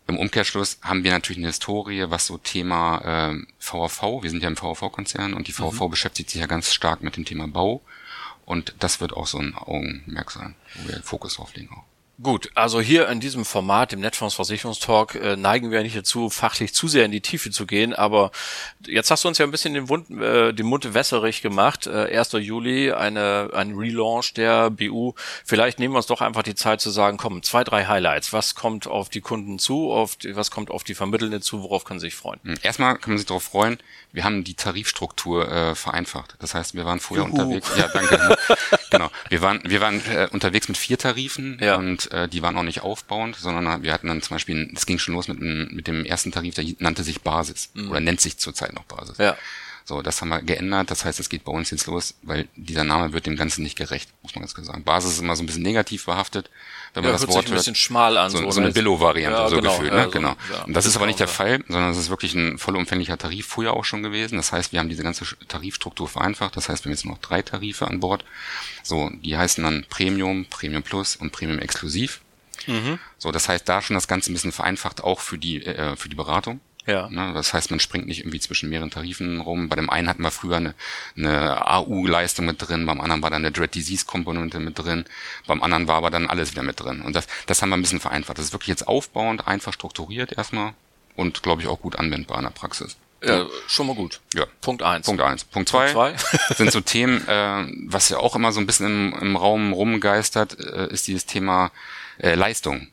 im 0.08 0.18
Umkehrschluss 0.18 0.80
haben 0.82 1.04
wir 1.04 1.12
natürlich 1.12 1.38
eine 1.38 1.48
Historie, 1.48 2.06
was 2.10 2.26
so 2.26 2.38
Thema 2.38 3.32
äh, 3.32 3.46
VAV, 3.60 4.24
wir 4.24 4.30
sind 4.30 4.42
ja 4.42 4.50
im 4.50 4.60
VAV-Konzern 4.60 5.34
und 5.34 5.48
die 5.48 5.58
VAV 5.58 5.82
mhm. 5.82 5.92
beschäftigt 5.92 6.32
sich 6.32 6.42
ja 6.42 6.48
ganz 6.48 6.74
stark 6.74 7.04
mit 7.04 7.16
dem 7.16 7.26
Thema 7.26 7.48
Bau. 7.48 7.82
Und 8.46 8.74
das 8.80 9.00
wird 9.00 9.14
auch 9.14 9.28
so 9.28 9.38
ein 9.38 9.54
Augenmerk 9.54 10.32
sein, 10.32 10.56
wo 10.74 10.90
wir 10.90 11.04
Fokus 11.04 11.36
drauf 11.36 11.54
legen 11.54 11.70
auch. 11.72 11.89
Gut, 12.22 12.50
also 12.54 12.82
hier 12.82 13.08
in 13.08 13.22
diesem 13.22 13.46
Format, 13.46 13.94
im 13.94 14.02
Netfonds 14.02 14.36
Versicherungstalk, 14.36 15.16
äh, 15.16 15.38
neigen 15.38 15.72
wir 15.72 15.82
nicht 15.84 15.96
dazu, 15.96 16.30
fachlich 16.30 16.74
zu 16.74 16.90
sehr 16.90 17.06
in 17.06 17.12
die 17.12 17.22
Tiefe 17.22 17.50
zu 17.50 17.66
gehen, 17.66 17.94
aber 17.94 18.32
jetzt 18.86 19.10
hast 19.10 19.24
du 19.24 19.30
uns 19.30 19.38
ja 19.38 19.46
ein 19.46 19.52
bisschen 19.52 19.74
den, 19.74 19.86
Mund, 19.86 20.10
äh, 20.10 20.52
den 20.52 20.66
Mund 20.66 20.94
wässerig 20.94 21.42
gemacht. 21.42 21.88
Äh, 21.88 22.18
1. 22.18 22.34
Juli, 22.34 22.92
eine, 22.92 23.52
ein 23.54 23.74
Relaunch 23.74 24.34
der 24.34 24.70
BU. 24.70 25.14
Vielleicht 25.46 25.80
nehmen 25.80 25.94
wir 25.94 26.00
uns 26.00 26.08
doch 26.08 26.20
einfach 26.20 26.44
die 26.44 26.56
Zeit 26.56 26.82
zu 26.82 26.90
sagen, 26.90 27.16
komm, 27.16 27.42
zwei, 27.42 27.64
drei 27.64 27.86
Highlights. 27.86 28.34
Was 28.34 28.54
kommt 28.54 28.86
auf 28.86 29.08
die 29.08 29.22
Kunden 29.22 29.58
zu, 29.58 29.90
auf 29.90 30.18
die, 30.18 30.36
was 30.36 30.52
kommt 30.52 30.72
auf 30.72 30.84
die 30.84 30.96
Vermittelnden 30.96 31.42
zu, 31.42 31.64
worauf 31.64 31.86
können 31.86 32.02
sie 32.02 32.08
sich 32.08 32.16
freuen? 32.16 32.42
Hm, 32.44 32.58
erstmal 32.64 32.98
kann 32.98 33.12
man 33.12 33.18
sich 33.18 33.28
darauf 33.28 33.44
freuen, 33.44 33.80
wir 34.12 34.24
haben 34.24 34.44
die 34.44 34.56
Tarifstruktur 34.56 35.50
äh, 35.50 35.76
vereinfacht. 35.76 36.36
Das 36.40 36.56
heißt, 36.56 36.74
wir 36.74 36.84
waren 36.84 37.00
vorher 37.00 37.28
Juhu. 37.28 37.42
unterwegs. 37.42 37.70
Ja, 37.78 37.88
danke. 37.88 38.38
genau. 38.90 39.10
Wir 39.30 39.42
waren, 39.42 39.62
wir 39.64 39.82
waren 39.82 40.02
äh, 40.08 40.28
unterwegs 40.32 40.68
mit 40.68 40.78
vier 40.78 40.98
Tarifen 40.98 41.60
ja. 41.62 41.76
und 41.76 42.09
äh, 42.12 42.28
die 42.28 42.42
waren 42.42 42.58
auch 42.58 42.64
nicht 42.64 42.82
aufbauend, 42.82 43.36
sondern 43.36 43.84
wir 43.84 43.94
hatten 43.94 44.08
dann 44.08 44.22
zum 44.22 44.36
Beispiel, 44.36 44.72
es 44.76 44.86
ging 44.86 45.00
schon 45.00 45.16
los 45.16 45.28
mit, 45.28 45.40
mit 45.40 45.88
dem 45.88 46.06
ersten 46.06 46.32
Tarif, 46.32 46.56
der 46.56 46.66
nannte 46.80 47.04
sich 47.04 47.22
Basis 47.22 47.72
mhm. 47.74 47.92
oder 47.92 48.00
nennt 48.00 48.22
sich 48.22 48.38
zurzeit 48.38 48.74
noch 48.74 48.84
Basis. 48.84 49.18
Ja. 49.18 49.38
So, 49.90 50.02
das 50.02 50.22
haben 50.22 50.30
wir 50.30 50.42
geändert. 50.42 50.92
Das 50.92 51.04
heißt, 51.04 51.20
es 51.20 51.30
geht 51.30 51.44
bei 51.44 51.52
uns 51.52 51.72
jetzt 51.72 51.88
los, 51.88 52.16
weil 52.22 52.48
dieser 52.56 52.84
Name 52.84 53.12
wird 53.12 53.26
dem 53.26 53.36
Ganzen 53.36 53.64
nicht 53.64 53.76
gerecht, 53.76 54.10
muss 54.22 54.36
man 54.36 54.44
ganz 54.44 54.54
klar 54.54 54.66
sagen. 54.66 54.84
Basis 54.84 55.14
ist 55.14 55.20
immer 55.20 55.36
so 55.36 55.44
ein 55.44 55.48
bisschen 55.48 55.64
negativ 55.64 56.06
behaftet 56.06 56.50
wenn 56.94 57.04
man 57.04 57.10
ja, 57.10 57.14
das 57.14 57.22
hört 57.22 57.34
Wort 57.34 57.46
sich 57.46 57.54
ein 57.54 57.58
bisschen 57.58 57.76
schmal 57.76 58.18
an. 58.18 58.32
So, 58.32 58.50
so, 58.50 58.60
eine 58.60 58.72
Billo-Variante, 58.72 59.38
ja, 59.38 59.48
so 59.48 59.58
genau, 59.58 59.72
gefühlt. 59.72 59.94
Ne? 59.94 60.00
Ja, 60.00 60.06
genau. 60.08 60.36
Ja, 60.52 60.64
und 60.64 60.74
das 60.74 60.86
ist 60.86 60.96
aber 60.96 61.06
nicht 61.06 61.20
der 61.20 61.28
Fall, 61.28 61.64
sondern 61.68 61.92
es 61.92 61.98
ist 61.98 62.10
wirklich 62.10 62.34
ein 62.34 62.58
vollumfänglicher 62.58 63.18
Tarif 63.18 63.48
früher 63.48 63.74
auch 63.74 63.86
schon 63.86 64.02
gewesen. 64.02 64.38
Das 64.38 64.52
heißt, 64.52 64.72
wir 64.72 64.80
haben 64.80 64.90
diese 64.90 65.04
ganze 65.04 65.26
Tarifstruktur 65.48 66.08
vereinfacht. 66.08 66.58
Das 66.58 66.68
heißt, 66.68 66.86
wir 66.86 66.90
haben 66.90 66.96
jetzt 66.96 67.06
noch 67.06 67.20
drei 67.20 67.42
Tarife 67.42 67.88
an 67.88 68.00
Bord. 68.00 68.26
So, 68.82 69.12
die 69.24 69.38
heißen 69.38 69.64
dann 69.64 69.86
Premium, 69.90 70.46
Premium 70.50 70.82
Plus 70.82 71.16
und 71.16 71.32
Premium 71.32 71.60
Exklusiv. 71.60 72.22
Mhm. 72.66 72.98
So, 73.18 73.32
das 73.32 73.48
heißt, 73.50 73.70
da 73.70 73.82
schon 73.82 73.94
das 73.94 74.08
Ganze 74.08 74.32
ein 74.32 74.34
bisschen 74.34 74.52
vereinfacht, 74.52 75.04
auch 75.04 75.20
für 75.20 75.38
die, 75.38 75.64
äh, 75.64 75.96
für 75.96 76.10
die 76.10 76.16
Beratung. 76.16 76.60
Ja. 76.90 77.08
Ne, 77.10 77.34
das 77.36 77.54
heißt, 77.54 77.70
man 77.70 77.80
springt 77.80 78.08
nicht 78.08 78.22
irgendwie 78.22 78.40
zwischen 78.40 78.70
mehreren 78.70 78.90
Tarifen 78.90 79.42
rum. 79.42 79.70
Bei 79.70 79.76
dem 79.76 79.92
einen 79.92 80.10
hatten 80.10 80.24
wir 80.24 80.32
früher 80.32 80.58
eine, 80.58 80.74
eine 81.16 81.68
AU-Leistung 81.70 82.48
mit 82.48 82.68
drin, 82.68 82.88
beim 82.88 83.00
anderen 83.00 83.22
war 83.22 83.30
dann 83.30 83.46
eine 83.46 83.52
Dread 83.52 83.76
Disease-Komponente 83.76 84.60
mit 84.60 84.80
drin, 84.80 85.06
beim 85.46 85.62
anderen 85.62 85.88
war 85.88 85.98
aber 85.98 86.10
dann 86.10 86.28
alles 86.28 86.52
wieder 86.52 86.64
mit 86.64 86.80
drin. 86.80 87.02
Und 87.02 87.16
das, 87.16 87.28
das 87.46 87.62
haben 87.62 87.70
wir 87.70 87.78
ein 87.78 87.82
bisschen 87.82 88.00
vereinfacht. 88.00 88.40
Das 88.40 88.46
ist 88.46 88.54
wirklich 88.54 88.70
jetzt 88.70 88.88
aufbauend, 88.88 89.48
einfach 89.48 89.72
strukturiert 89.72 90.32
erstmal 90.36 90.74
und, 91.16 91.44
glaube 91.44 91.62
ich, 91.62 91.68
auch 91.68 91.80
gut 91.80 91.96
anwendbar 91.96 92.40
in 92.40 92.46
der 92.46 92.52
Praxis. 92.52 92.98
Ja, 93.22 93.46
schon 93.68 93.88
mal 93.88 93.96
gut. 93.96 94.22
Ja. 94.34 94.46
Punkt 94.62 94.82
eins. 94.82 95.06
Punkt 95.06 95.22
eins. 95.22 95.44
Punkt 95.44 95.70
zwei, 95.70 95.92
Punkt 95.92 96.20
zwei. 96.20 96.54
sind 96.56 96.72
so 96.72 96.80
Themen, 96.82 97.28
äh, 97.28 97.66
was 97.86 98.10
ja 98.10 98.18
auch 98.18 98.36
immer 98.36 98.52
so 98.52 98.62
ein 98.62 98.66
bisschen 98.66 99.14
im, 99.14 99.22
im 99.22 99.36
Raum 99.36 99.74
rumgeistert, 99.74 100.58
äh, 100.58 100.88
ist 100.88 101.06
dieses 101.08 101.26
Thema 101.26 101.72
äh, 102.18 102.36
Leistung 102.36 102.88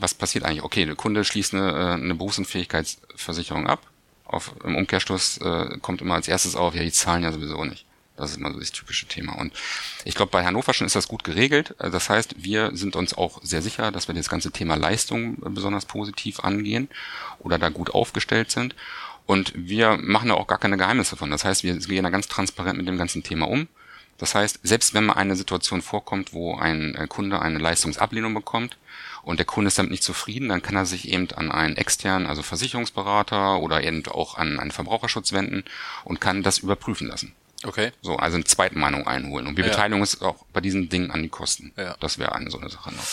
was 0.00 0.14
passiert 0.14 0.44
eigentlich? 0.44 0.62
Okay, 0.62 0.84
der 0.84 0.96
Kunde 0.96 1.24
schließt 1.24 1.54
eine, 1.54 1.70
äh, 1.70 1.92
eine 1.94 2.14
Berufsunfähigkeitsversicherung 2.14 3.66
ab. 3.66 3.82
Auf, 4.24 4.54
Im 4.64 4.76
Umkehrschluss 4.76 5.38
äh, 5.38 5.78
kommt 5.80 6.00
immer 6.00 6.14
als 6.14 6.28
erstes 6.28 6.54
auf, 6.54 6.74
ja, 6.74 6.82
die 6.82 6.92
zahlen 6.92 7.22
ja 7.22 7.32
sowieso 7.32 7.64
nicht. 7.64 7.84
Das 8.16 8.32
ist 8.32 8.36
immer 8.36 8.52
so 8.52 8.58
das 8.58 8.70
typische 8.70 9.06
Thema. 9.06 9.32
Und 9.38 9.54
ich 10.04 10.14
glaube, 10.14 10.30
bei 10.30 10.44
Hannover 10.44 10.74
schon 10.74 10.86
ist 10.86 10.94
das 10.94 11.08
gut 11.08 11.24
geregelt. 11.24 11.74
Also 11.78 11.92
das 11.92 12.10
heißt, 12.10 12.34
wir 12.36 12.70
sind 12.74 12.94
uns 12.94 13.14
auch 13.14 13.40
sehr 13.42 13.62
sicher, 13.62 13.90
dass 13.90 14.08
wir 14.08 14.14
das 14.14 14.28
ganze 14.28 14.52
Thema 14.52 14.76
Leistung 14.76 15.38
besonders 15.40 15.86
positiv 15.86 16.40
angehen 16.40 16.88
oder 17.38 17.58
da 17.58 17.70
gut 17.70 17.90
aufgestellt 17.90 18.50
sind. 18.50 18.74
Und 19.24 19.52
wir 19.56 19.96
machen 19.96 20.28
da 20.28 20.34
auch 20.34 20.46
gar 20.46 20.58
keine 20.58 20.76
Geheimnisse 20.76 21.16
von. 21.16 21.30
Das 21.30 21.44
heißt, 21.44 21.64
wir 21.64 21.74
gehen 21.78 22.04
da 22.04 22.10
ganz 22.10 22.28
transparent 22.28 22.76
mit 22.76 22.88
dem 22.88 22.98
ganzen 22.98 23.22
Thema 23.22 23.48
um. 23.48 23.68
Das 24.18 24.34
heißt, 24.34 24.60
selbst 24.62 24.92
wenn 24.92 25.06
mal 25.06 25.14
eine 25.14 25.34
Situation 25.34 25.80
vorkommt, 25.80 26.34
wo 26.34 26.56
ein 26.56 26.94
äh, 26.94 27.06
Kunde 27.06 27.40
eine 27.40 27.58
Leistungsablehnung 27.58 28.34
bekommt, 28.34 28.76
und 29.22 29.38
der 29.38 29.46
Kunde 29.46 29.68
ist 29.68 29.78
damit 29.78 29.90
nicht 29.90 30.02
zufrieden, 30.02 30.48
dann 30.48 30.62
kann 30.62 30.76
er 30.76 30.86
sich 30.86 31.08
eben 31.08 31.30
an 31.32 31.50
einen 31.50 31.76
externen, 31.76 32.26
also 32.26 32.42
Versicherungsberater 32.42 33.60
oder 33.60 33.82
eben 33.82 34.06
auch 34.06 34.36
an 34.36 34.58
einen 34.58 34.70
Verbraucherschutz 34.70 35.32
wenden 35.32 35.64
und 36.04 36.20
kann 36.20 36.42
das 36.42 36.58
überprüfen 36.58 37.08
lassen. 37.08 37.34
Okay. 37.62 37.92
So, 38.00 38.16
also 38.16 38.36
eine 38.36 38.44
Zweitmeinung 38.44 39.06
einholen. 39.06 39.46
Und 39.46 39.56
wir 39.56 39.64
ja. 39.64 39.70
beteiligen 39.70 40.00
uns 40.00 40.20
auch 40.22 40.36
bei 40.52 40.60
diesen 40.60 40.88
Dingen 40.88 41.10
an 41.10 41.22
die 41.22 41.28
Kosten. 41.28 41.72
Ja. 41.76 41.94
Das 42.00 42.18
wäre 42.18 42.34
eine 42.34 42.50
so 42.50 42.58
eine 42.58 42.70
Sache 42.70 42.90
noch. 42.90 43.04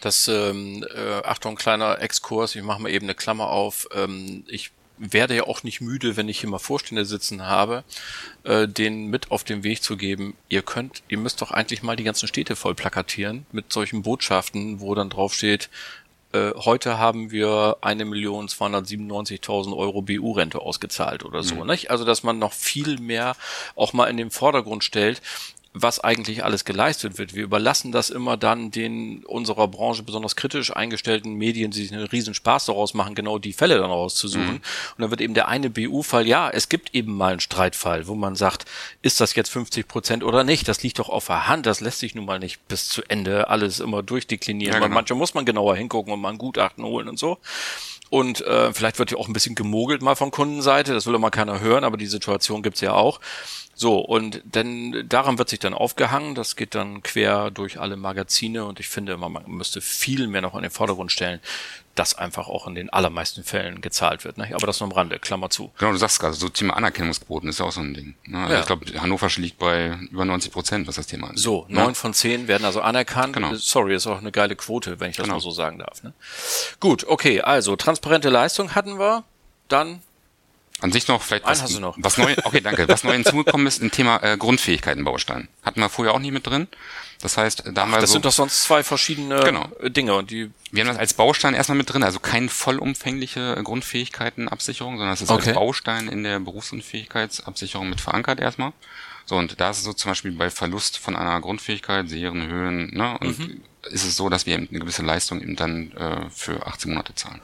Das, 0.00 0.28
ähm, 0.28 0.84
äh, 0.94 1.22
Achtung, 1.24 1.56
kleiner 1.56 2.00
Exkurs, 2.00 2.54
ich 2.54 2.62
mache 2.62 2.82
mal 2.82 2.90
eben 2.90 3.06
eine 3.06 3.14
Klammer 3.14 3.48
auf. 3.48 3.88
Ähm, 3.94 4.44
ich 4.46 4.72
werde 4.98 5.34
ja 5.34 5.44
auch 5.44 5.62
nicht 5.62 5.80
müde, 5.80 6.16
wenn 6.16 6.28
ich 6.28 6.40
hier 6.40 6.48
mal 6.48 6.58
Vorstände 6.58 7.04
sitzen 7.04 7.42
habe, 7.42 7.84
äh, 8.44 8.68
denen 8.68 9.08
mit 9.08 9.30
auf 9.30 9.44
den 9.44 9.64
Weg 9.64 9.82
zu 9.82 9.96
geben, 9.96 10.36
ihr 10.48 10.62
könnt, 10.62 11.02
ihr 11.08 11.18
müsst 11.18 11.42
doch 11.42 11.50
eigentlich 11.50 11.82
mal 11.82 11.96
die 11.96 12.04
ganzen 12.04 12.28
Städte 12.28 12.56
voll 12.56 12.74
plakatieren 12.74 13.46
mit 13.52 13.72
solchen 13.72 14.02
Botschaften, 14.02 14.80
wo 14.80 14.94
dann 14.94 15.10
drauf 15.10 15.34
steht, 15.34 15.68
äh, 16.34 16.52
heute 16.56 16.98
haben 16.98 17.30
wir 17.30 17.76
eine 17.80 18.04
Million 18.04 18.48
297.000 18.48 19.76
Euro 19.76 20.02
BU-Rente 20.02 20.60
ausgezahlt 20.60 21.24
oder 21.24 21.44
so, 21.44 21.56
mhm. 21.56 21.66
nicht? 21.68 21.90
Also, 21.90 22.04
dass 22.04 22.24
man 22.24 22.40
noch 22.40 22.52
viel 22.52 22.98
mehr 22.98 23.36
auch 23.76 23.92
mal 23.92 24.06
in 24.06 24.16
den 24.16 24.30
Vordergrund 24.30 24.82
stellt, 24.82 25.22
was 25.76 25.98
eigentlich 25.98 26.44
alles 26.44 26.64
geleistet 26.64 27.18
wird. 27.18 27.34
Wir 27.34 27.42
überlassen 27.42 27.90
das 27.90 28.08
immer 28.08 28.36
dann 28.36 28.70
den 28.70 29.24
unserer 29.24 29.66
Branche 29.66 30.04
besonders 30.04 30.36
kritisch 30.36 30.74
eingestellten 30.74 31.34
Medien, 31.34 31.72
die 31.72 31.82
sich 31.82 31.92
einen 31.92 32.06
riesen 32.06 32.32
Spaß 32.32 32.66
daraus 32.66 32.94
machen, 32.94 33.16
genau 33.16 33.40
die 33.40 33.52
Fälle 33.52 33.78
dann 33.78 33.90
rauszusuchen. 33.90 34.46
Mhm. 34.46 34.54
Und 34.54 34.98
dann 34.98 35.10
wird 35.10 35.20
eben 35.20 35.34
der 35.34 35.48
eine 35.48 35.70
BU-Fall, 35.70 36.28
ja, 36.28 36.48
es 36.48 36.68
gibt 36.68 36.94
eben 36.94 37.16
mal 37.16 37.32
einen 37.32 37.40
Streitfall, 37.40 38.06
wo 38.06 38.14
man 38.14 38.36
sagt, 38.36 38.66
ist 39.02 39.20
das 39.20 39.34
jetzt 39.34 39.50
50 39.50 39.88
Prozent 39.88 40.22
oder 40.22 40.44
nicht? 40.44 40.68
Das 40.68 40.80
liegt 40.84 41.00
doch 41.00 41.08
auf 41.08 41.26
der 41.26 41.48
Hand, 41.48 41.66
das 41.66 41.80
lässt 41.80 41.98
sich 41.98 42.14
nun 42.14 42.24
mal 42.24 42.38
nicht 42.38 42.68
bis 42.68 42.88
zu 42.88 43.02
Ende 43.08 43.48
alles 43.48 43.80
immer 43.80 44.04
durchdeklinieren. 44.04 44.74
Ja, 44.74 44.78
genau. 44.78 44.94
Manchmal 44.94 45.18
muss 45.18 45.34
man 45.34 45.44
genauer 45.44 45.74
hingucken 45.74 46.12
und 46.12 46.20
mal 46.20 46.30
ein 46.30 46.38
Gutachten 46.38 46.84
holen 46.84 47.08
und 47.08 47.18
so. 47.18 47.38
Und 48.10 48.42
äh, 48.42 48.72
vielleicht 48.72 48.98
wird 48.98 49.10
ja 49.10 49.16
auch 49.16 49.28
ein 49.28 49.32
bisschen 49.32 49.54
gemogelt 49.54 50.02
mal 50.02 50.14
von 50.14 50.30
Kundenseite, 50.30 50.92
das 50.94 51.06
will 51.06 51.14
immer 51.14 51.30
keiner 51.30 51.60
hören, 51.60 51.84
aber 51.84 51.96
die 51.96 52.06
Situation 52.06 52.62
gibt's 52.62 52.80
ja 52.80 52.92
auch. 52.92 53.20
So, 53.74 53.98
und 53.98 54.40
denn 54.44 55.04
daran 55.08 55.38
wird 55.38 55.48
sich 55.48 55.58
dann 55.58 55.74
aufgehangen. 55.74 56.34
Das 56.34 56.54
geht 56.54 56.74
dann 56.74 57.02
quer 57.02 57.50
durch 57.50 57.80
alle 57.80 57.96
Magazine 57.96 58.64
und 58.66 58.78
ich 58.78 58.88
finde, 58.88 59.16
man 59.16 59.42
müsste 59.46 59.80
viel 59.80 60.28
mehr 60.28 60.42
noch 60.42 60.54
in 60.54 60.62
den 60.62 60.70
Vordergrund 60.70 61.10
stellen. 61.10 61.40
Das 61.94 62.14
einfach 62.14 62.48
auch 62.48 62.66
in 62.66 62.74
den 62.74 62.90
allermeisten 62.90 63.44
Fällen 63.44 63.80
gezahlt 63.80 64.24
wird. 64.24 64.38
Ne? 64.38 64.50
Aber 64.54 64.66
das 64.66 64.80
nur 64.80 64.88
am 64.88 64.92
Rande, 64.92 65.18
Klammer 65.18 65.50
zu. 65.50 65.72
Genau, 65.78 65.92
du 65.92 65.98
sagst 65.98 66.20
gerade, 66.20 66.34
so 66.34 66.48
Thema 66.48 66.76
Anerkennungsquoten 66.76 67.48
ist 67.48 67.60
ja 67.60 67.66
auch 67.66 67.72
so 67.72 67.80
ein 67.80 67.94
Ding. 67.94 68.14
Ne? 68.26 68.38
Also 68.38 68.54
ja. 68.54 68.60
Ich 68.60 68.66
glaube, 68.66 69.00
Hannover 69.00 69.28
liegt 69.36 69.58
bei 69.58 69.96
über 70.10 70.24
90 70.24 70.52
Prozent, 70.52 70.88
was 70.88 70.96
das 70.96 71.06
Thema 71.06 71.30
ist. 71.32 71.40
So, 71.40 71.66
neun 71.68 71.88
ja? 71.88 71.94
von 71.94 72.14
zehn 72.14 72.48
werden 72.48 72.64
also 72.64 72.80
anerkannt. 72.80 73.34
Genau. 73.34 73.54
Sorry, 73.54 73.94
ist 73.94 74.06
auch 74.06 74.18
eine 74.18 74.32
geile 74.32 74.56
Quote, 74.56 74.98
wenn 75.00 75.10
ich 75.10 75.16
das 75.16 75.24
genau. 75.24 75.36
mal 75.36 75.40
so 75.40 75.50
sagen 75.50 75.78
darf. 75.78 76.02
Ne? 76.02 76.12
Gut, 76.80 77.04
okay, 77.06 77.40
also 77.40 77.76
transparente 77.76 78.28
Leistung 78.28 78.74
hatten 78.74 78.98
wir. 78.98 79.24
Dann 79.68 80.02
an 80.80 80.92
sich 80.92 81.08
noch 81.08 81.22
vielleicht 81.22 81.46
was, 81.46 81.62
hast 81.62 81.74
du 81.74 81.80
noch. 81.80 81.96
was 81.98 82.18
neu, 82.18 82.34
okay, 82.44 82.60
danke. 82.60 82.88
Was 82.88 83.04
neu 83.04 83.12
hinzugekommen 83.14 83.66
ist, 83.66 83.80
ein 83.80 83.90
Thema 83.90 84.22
äh, 84.22 84.36
Grundfähigkeitenbaustein. 84.36 85.48
Hatten 85.62 85.80
wir 85.80 85.88
vorher 85.88 86.14
auch 86.14 86.18
nicht 86.18 86.32
mit 86.32 86.46
drin. 86.46 86.68
Das 87.20 87.36
heißt, 87.36 87.64
da 87.72 87.86
Ach, 87.88 88.00
das 88.00 88.10
so, 88.10 88.14
sind 88.14 88.24
doch 88.24 88.32
sonst 88.32 88.62
zwei 88.62 88.82
verschiedene 88.82 89.40
genau. 89.40 89.68
Dinge 89.82 90.14
und 90.14 90.30
die. 90.30 90.50
Wir 90.72 90.82
haben 90.82 90.88
das 90.88 90.98
als 90.98 91.14
Baustein 91.14 91.54
erstmal 91.54 91.78
mit 91.78 91.92
drin, 91.92 92.02
also 92.02 92.18
keine 92.18 92.48
vollumfängliche 92.48 93.60
Grundfähigkeitenabsicherung, 93.62 94.98
sondern 94.98 95.14
es 95.14 95.22
ist 95.22 95.30
okay. 95.30 95.50
als 95.50 95.54
Baustein 95.54 96.08
in 96.08 96.24
der 96.24 96.40
Berufsunfähigkeitsabsicherung 96.40 97.88
mit 97.88 98.00
verankert 98.00 98.40
erstmal. 98.40 98.72
So, 99.26 99.36
und 99.36 99.58
da 99.58 99.70
ist 99.70 99.78
es 99.78 99.84
so 99.84 99.92
zum 99.92 100.10
Beispiel 100.10 100.32
bei 100.32 100.50
Verlust 100.50 100.98
von 100.98 101.16
einer 101.16 101.40
Grundfähigkeit, 101.40 102.08
Serien, 102.08 102.46
Höhen, 102.46 102.90
ne, 102.94 103.16
und 103.20 103.38
mhm. 103.38 103.62
ist 103.84 104.04
es 104.04 104.16
so, 104.16 104.28
dass 104.28 104.44
wir 104.44 104.54
eben 104.54 104.68
eine 104.68 104.80
gewisse 104.80 105.02
Leistung 105.02 105.40
eben 105.40 105.56
dann 105.56 105.92
äh, 105.92 106.28
für 106.30 106.66
18 106.66 106.90
Monate 106.90 107.14
zahlen. 107.14 107.40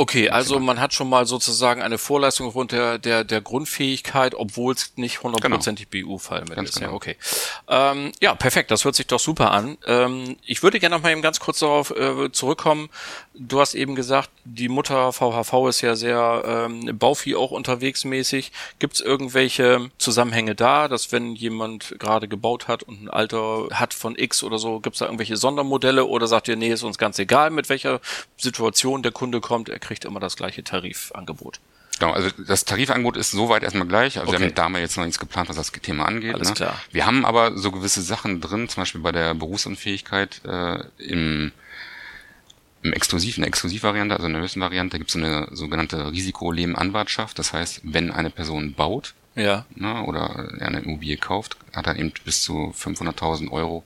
Okay, 0.00 0.30
also 0.30 0.58
man 0.58 0.80
hat 0.80 0.94
schon 0.94 1.10
mal 1.10 1.26
sozusagen 1.26 1.82
eine 1.82 1.98
Vorleistung 1.98 2.46
aufgrund 2.46 2.72
der, 2.72 2.96
der, 2.96 3.22
der 3.22 3.42
Grundfähigkeit, 3.42 4.34
obwohl 4.34 4.72
es 4.72 4.94
nicht 4.96 5.22
hundertprozentig 5.22 5.90
genau. 5.90 6.12
BU-Fall 6.12 6.40
mit 6.40 6.54
Ganz 6.54 6.70
ist. 6.70 6.76
Genau. 6.76 6.92
Ja, 6.92 6.96
okay. 6.96 7.16
Ähm, 7.68 8.10
ja, 8.18 8.34
perfekt, 8.34 8.70
das 8.70 8.86
hört 8.86 8.94
sich 8.94 9.08
doch 9.08 9.20
super 9.20 9.50
an. 9.50 9.76
Ähm, 9.86 10.38
ich 10.46 10.62
würde 10.62 10.80
gerne 10.80 10.96
noch 10.96 11.02
mal 11.02 11.12
eben 11.12 11.20
ganz 11.20 11.38
kurz 11.38 11.58
darauf 11.58 11.90
äh, 11.90 12.32
zurückkommen. 12.32 12.88
Du 13.34 13.60
hast 13.60 13.74
eben 13.74 13.94
gesagt, 13.94 14.28
die 14.44 14.68
Mutter 14.68 15.12
VHV 15.12 15.68
ist 15.68 15.80
ja 15.82 15.94
sehr 15.94 16.42
ähm, 16.44 16.98
Bauvieh 16.98 17.36
auch 17.36 17.52
unterwegs 17.52 18.04
mäßig. 18.04 18.50
Gibt 18.80 18.94
es 18.94 19.00
irgendwelche 19.00 19.90
Zusammenhänge 19.98 20.56
da, 20.56 20.88
dass 20.88 21.12
wenn 21.12 21.36
jemand 21.36 21.94
gerade 22.00 22.26
gebaut 22.26 22.66
hat 22.66 22.82
und 22.82 23.04
ein 23.04 23.08
Alter 23.08 23.68
hat 23.72 23.94
von 23.94 24.18
X 24.18 24.42
oder 24.42 24.58
so, 24.58 24.80
gibt 24.80 24.96
es 24.96 24.98
da 24.98 25.06
irgendwelche 25.06 25.36
Sondermodelle 25.36 26.06
oder 26.06 26.26
sagt 26.26 26.48
ihr, 26.48 26.56
nee, 26.56 26.72
ist 26.72 26.82
uns 26.82 26.98
ganz 26.98 27.20
egal, 27.20 27.50
mit 27.50 27.68
welcher 27.68 28.00
Situation 28.36 29.02
der 29.04 29.12
Kunde 29.12 29.40
kommt, 29.40 29.68
er 29.68 29.78
kriegt 29.78 30.04
immer 30.04 30.18
das 30.18 30.36
gleiche 30.36 30.64
Tarifangebot. 30.64 31.60
Genau, 32.00 32.12
also 32.12 32.30
das 32.48 32.64
Tarifangebot 32.64 33.16
ist 33.16 33.30
soweit 33.30 33.62
erstmal 33.62 33.86
gleich. 33.86 34.18
Also 34.18 34.30
okay. 34.30 34.40
wir 34.40 34.46
haben 34.46 34.54
da 34.54 34.68
mal 34.70 34.80
jetzt 34.80 34.96
noch 34.96 35.04
nichts 35.04 35.20
geplant, 35.20 35.48
was 35.50 35.56
das 35.56 35.70
Thema 35.70 36.06
angeht. 36.06 36.34
Alles 36.34 36.48
ne? 36.48 36.54
klar. 36.54 36.80
Wir 36.90 37.06
haben 37.06 37.24
aber 37.24 37.56
so 37.56 37.70
gewisse 37.70 38.02
Sachen 38.02 38.40
drin, 38.40 38.68
zum 38.68 38.80
Beispiel 38.80 39.02
bei 39.02 39.12
der 39.12 39.34
Berufsunfähigkeit 39.34 40.40
äh, 40.44 40.82
im 40.98 41.52
im 42.82 42.92
Exklusiv, 42.92 43.36
in 43.36 43.42
der 43.42 43.48
Exklusivvariante, 43.48 44.14
also 44.14 44.26
in 44.26 44.32
der 44.32 44.42
höchsten 44.42 44.60
Variante, 44.60 44.98
gibt 44.98 45.10
es 45.10 45.16
eine 45.16 45.48
sogenannte 45.52 46.10
Risikoleben-Anwartschaft. 46.12 47.38
Das 47.38 47.52
heißt, 47.52 47.80
wenn 47.84 48.10
eine 48.10 48.30
Person 48.30 48.74
baut 48.74 49.14
ja. 49.34 49.66
ne, 49.74 50.02
oder 50.04 50.52
eine 50.60 50.80
Immobilie 50.80 51.16
kauft, 51.16 51.56
hat 51.74 51.86
er 51.86 51.96
eben 51.96 52.12
bis 52.24 52.42
zu 52.42 52.74
500.000 52.76 53.50
Euro, 53.50 53.84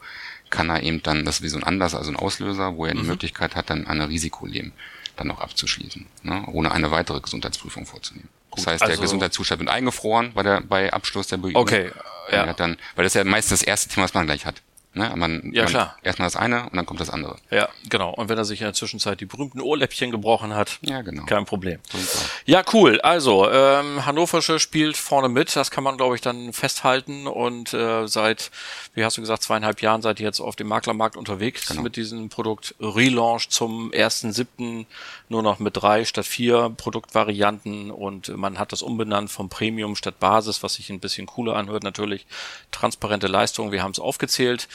kann 0.51 0.71
er 0.71 0.83
eben 0.83 1.03
dann, 1.03 1.25
das 1.25 1.37
ist 1.37 1.43
wie 1.43 1.49
so 1.49 1.59
ein 1.59 1.65
Anlass, 1.65 1.95
also 1.95 2.11
ein 2.11 2.17
Auslöser, 2.17 2.77
wo 2.77 2.87
er 2.87 2.95
mhm. 2.95 3.01
die 3.01 3.07
Möglichkeit 3.07 3.57
hat, 3.57 3.71
dann 3.71 3.87
eine 3.87 4.09
Risikoleben 4.09 4.73
dann 5.17 5.29
noch 5.29 5.41
abzuschließen, 5.41 6.07
ne, 6.23 6.45
ohne 6.47 6.73
eine 6.73 6.91
weitere 6.91 7.21
Gesundheitsprüfung 7.21 7.87
vorzunehmen. 7.87 8.29
Das 8.55 8.67
heißt, 8.67 8.83
also 8.83 8.95
der 8.95 9.01
Gesundheitszustand 9.01 9.61
wird 9.61 9.71
eingefroren 9.71 10.33
bei 10.33 10.43
der 10.43 10.61
bei 10.61 10.93
Abschluss 10.93 11.27
der 11.27 11.39
Beübung. 11.39 11.61
Okay. 11.61 11.91
Ja. 12.31 12.53
Dann, 12.55 12.79
weil 12.95 13.05
das 13.05 13.15
ist 13.15 13.17
ja 13.17 13.25
meistens 13.25 13.61
das 13.61 13.67
erste 13.67 13.91
Thema, 13.91 14.05
was 14.05 14.15
man 14.15 14.27
gleich 14.27 14.47
hat. 14.47 14.63
Ne? 14.95 15.13
Man, 15.17 15.51
ja, 15.53 15.65
man 15.65 15.71
klar. 15.71 15.97
Erstmal 16.03 16.27
das 16.27 16.37
eine 16.37 16.65
und 16.65 16.77
dann 16.77 16.87
kommt 16.87 17.01
das 17.01 17.11
andere. 17.11 17.37
Ja, 17.51 17.69
genau. 17.89 18.11
Und 18.15 18.29
wenn 18.29 18.39
er 18.39 18.45
sich 18.45 18.61
in 18.61 18.67
der 18.67 18.75
Zwischenzeit 18.75 19.21
die 19.21 19.27
berühmten 19.27 19.61
Ohrläppchen 19.61 20.11
gebrochen 20.11 20.55
hat, 20.55 20.79
ja, 20.83 21.03
genau. 21.03 21.25
kein 21.25 21.45
Problem. 21.45 21.81
Super. 21.91 22.31
Ja, 22.47 22.63
cool. 22.73 23.01
Also, 23.01 23.51
ähm, 23.51 24.07
Hannoversche 24.07 24.59
spielt 24.59 24.97
vorne 24.97 25.29
mit. 25.29 25.55
Das 25.57 25.71
kann 25.71 25.85
man, 25.85 25.97
glaube 25.97 26.15
ich, 26.15 26.21
dann 26.21 26.53
festhalten. 26.53 27.27
Und 27.27 27.75
äh, 27.75 28.07
seit, 28.07 28.51
wie 28.95 29.05
hast 29.05 29.17
du 29.17 29.21
gesagt, 29.21 29.43
zweieinhalb 29.43 29.83
Jahren 29.83 30.03
seid 30.03 30.21
ihr 30.21 30.27
jetzt 30.27 30.41
auf 30.41 30.57
dem 30.57 30.69
Maklermarkt 30.69 31.17
unterwegs 31.17 31.67
genau. 31.67 31.83
mit 31.83 31.97
diesem 31.97 32.29
Produkt 32.29 32.75
Relaunch 32.81 33.49
zum 33.49 33.93
ersten 33.93 34.33
siebten 34.33 34.87
nur 35.29 35.43
noch 35.43 35.59
mit 35.59 35.77
drei 35.77 36.05
statt 36.05 36.27
vier 36.27 36.73
Produktvarianten 36.77 37.91
und 37.91 38.37
man 38.37 38.59
hat 38.59 38.73
das 38.73 38.83
umbenannt 38.83 39.31
vom 39.31 39.49
Premium 39.49 39.97
statt 39.97 40.21
Basis, 40.21 40.63
was 40.63 40.75
sich 40.75 40.91
ein 40.91 41.01
bisschen 41.01 41.27
cooler 41.27 41.57
anhört 41.57 41.83
natürlich. 41.83 42.27
Transparente 42.71 43.27
Leistung, 43.27 43.73
wir 43.73 43.83
haben 43.83 43.92
es 43.92 43.99
aufgezählt. 43.99 44.68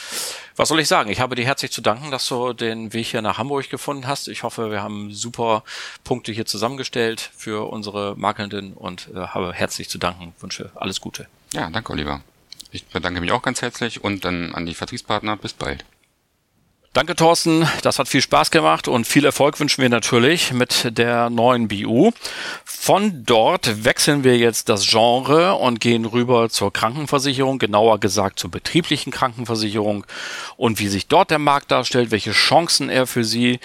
Was 0.56 0.70
soll 0.70 0.80
ich 0.80 0.88
sagen? 0.88 1.10
Ich 1.10 1.20
habe 1.20 1.36
dir 1.36 1.46
herzlich 1.46 1.72
zu 1.72 1.82
danken, 1.82 2.12
dass 2.12 2.28
du 2.28 2.54
den 2.54 2.92
Weg 2.94 3.08
hier 3.08 3.22
nach 3.22 3.38
Hamburg 3.38 3.70
gefunden 3.70 4.08
hast. 4.08 4.28
Ich 4.28 4.44
hoffe, 4.44 4.72
wir 4.72 4.82
haben 4.82 5.14
super 5.14 5.64
Punkte 6.04 6.32
hier 6.32 6.46
zusammengestellt 6.46 7.32
für 7.36 7.70
unsere 7.72 8.16
Makelnden 8.18 8.74
und 8.74 9.10
äh, 9.16 9.20
habe 9.20 9.54
herzlich 9.54 9.90
zu 9.90 9.98
danken. 9.98 10.34
Wünsche 10.40 10.72
alles 10.76 11.00
Gute. 11.00 11.28
Ja, 11.54 11.70
danke, 11.70 11.94
Oliver. 11.94 12.22
Ich 12.72 12.86
bedanke 12.86 13.22
mich 13.22 13.32
auch 13.32 13.42
ganz 13.42 13.62
herzlich 13.62 14.04
und 14.04 14.26
dann 14.26 14.54
an 14.54 14.66
die 14.66 14.74
Vertriebspartner. 14.74 15.38
Bis 15.38 15.54
bald. 15.54 15.86
Danke, 16.94 17.16
Thorsten. 17.16 17.68
Das 17.84 18.00
hat 18.00 18.08
viel 18.08 18.22
Spaß 18.22 18.50
gemacht 18.50 18.88
und 18.88 19.06
viel 19.06 19.24
Erfolg 19.24 19.60
wünschen 19.60 19.84
wir 19.84 19.90
natürlich 19.90 20.54
mit 20.54 20.98
der 20.98 21.30
neuen 21.30 21.68
BU. 21.68 22.12
Von 22.66 23.24
dort 23.26 23.86
wechseln 23.86 24.24
wir 24.24 24.38
jetzt 24.38 24.70
das 24.70 24.88
Genre 24.88 25.54
und 25.54 25.80
gehen 25.80 26.06
rüber 26.06 26.50
zur 26.50 26.74
Krankenversicherung, 26.74 27.60
genauer 27.60 28.00
gesagt 28.00 28.40
zur 28.40 28.50
betrieblichen 28.50 29.12
Krankenversicherung 29.12 30.04
und 30.58 30.80
wie 30.80 30.88
sich 30.88 31.08
dort 31.08 31.30
der 31.30 31.38
Markt 31.38 31.70
darstellt, 31.70 32.10
welche 32.10 32.32
Chancen 32.32 32.90
er 32.90 33.06
für 33.06 33.24
sie 33.24 33.60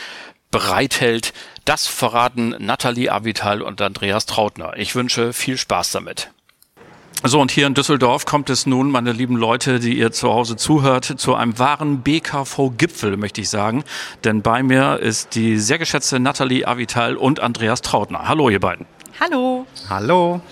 bereithält. 0.50 1.32
Das 1.64 1.86
verraten 1.86 2.54
Nathalie 2.58 3.10
Avital 3.10 3.62
und 3.62 3.80
Andreas 3.80 4.26
Trautner. 4.26 4.74
Ich 4.76 4.94
wünsche 4.94 5.32
viel 5.32 5.56
Spaß 5.56 5.92
damit. 5.92 6.30
So, 7.26 7.40
und 7.40 7.50
hier 7.50 7.66
in 7.66 7.72
Düsseldorf 7.72 8.26
kommt 8.26 8.50
es 8.50 8.66
nun, 8.66 8.90
meine 8.90 9.10
lieben 9.10 9.36
Leute, 9.36 9.80
die 9.80 9.96
ihr 9.98 10.12
zu 10.12 10.28
Hause 10.28 10.56
zuhört, 10.56 11.06
zu 11.06 11.34
einem 11.34 11.58
wahren 11.58 12.02
BKV-Gipfel, 12.02 13.16
möchte 13.16 13.40
ich 13.40 13.48
sagen. 13.48 13.82
Denn 14.24 14.42
bei 14.42 14.62
mir 14.62 15.00
ist 15.00 15.34
die 15.34 15.58
sehr 15.58 15.78
geschätzte 15.78 16.20
Nathalie 16.20 16.68
Avital 16.68 17.16
und 17.16 17.40
Andreas 17.40 17.80
Trautner. 17.80 18.28
Hallo, 18.28 18.50
ihr 18.50 18.60
beiden. 18.60 18.84
Hallo. 19.18 19.64
Hallo. 19.88 20.42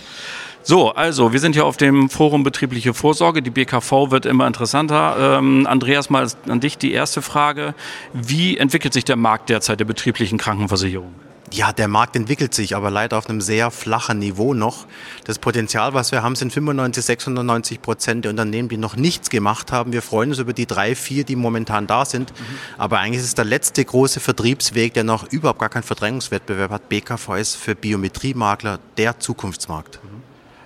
So, 0.62 0.94
also 0.94 1.34
wir 1.34 1.40
sind 1.40 1.52
hier 1.52 1.66
auf 1.66 1.76
dem 1.76 2.08
Forum 2.08 2.42
Betriebliche 2.42 2.94
Vorsorge. 2.94 3.42
Die 3.42 3.50
BKV 3.50 4.10
wird 4.10 4.24
immer 4.24 4.46
interessanter. 4.46 5.38
Ähm, 5.38 5.66
Andreas, 5.66 6.08
mal 6.08 6.26
an 6.48 6.60
dich 6.60 6.78
die 6.78 6.92
erste 6.92 7.20
Frage. 7.20 7.74
Wie 8.14 8.56
entwickelt 8.56 8.94
sich 8.94 9.04
der 9.04 9.16
Markt 9.16 9.50
derzeit 9.50 9.78
der 9.78 9.84
betrieblichen 9.84 10.38
Krankenversicherung? 10.38 11.12
Ja, 11.52 11.70
der 11.70 11.86
Markt 11.86 12.16
entwickelt 12.16 12.54
sich, 12.54 12.74
aber 12.74 12.90
leider 12.90 13.18
auf 13.18 13.28
einem 13.28 13.42
sehr 13.42 13.70
flachen 13.70 14.18
Niveau 14.18 14.54
noch. 14.54 14.86
Das 15.24 15.38
Potenzial, 15.38 15.92
was 15.92 16.10
wir 16.10 16.22
haben, 16.22 16.34
sind 16.34 16.50
95, 16.50 17.04
96 17.04 17.82
Prozent 17.82 18.24
der 18.24 18.30
Unternehmen, 18.30 18.70
die 18.70 18.78
noch 18.78 18.96
nichts 18.96 19.28
gemacht 19.28 19.70
haben. 19.70 19.92
Wir 19.92 20.00
freuen 20.00 20.30
uns 20.30 20.38
über 20.38 20.54
die 20.54 20.64
drei, 20.64 20.94
vier, 20.94 21.24
die 21.24 21.36
momentan 21.36 21.86
da 21.86 22.06
sind. 22.06 22.30
Mhm. 22.32 22.44
Aber 22.78 23.00
eigentlich 23.00 23.18
ist 23.18 23.26
es 23.26 23.34
der 23.34 23.44
letzte 23.44 23.84
große 23.84 24.18
Vertriebsweg, 24.20 24.94
der 24.94 25.04
noch 25.04 25.30
überhaupt 25.30 25.58
gar 25.58 25.68
keinen 25.68 25.82
Verdrängungswettbewerb 25.82 26.70
hat. 26.70 26.88
BKV 26.88 27.34
ist 27.34 27.56
für 27.56 27.74
Biometriemakler 27.74 28.78
der 28.96 29.20
Zukunftsmarkt. 29.20 30.02
Mhm. 30.02 30.22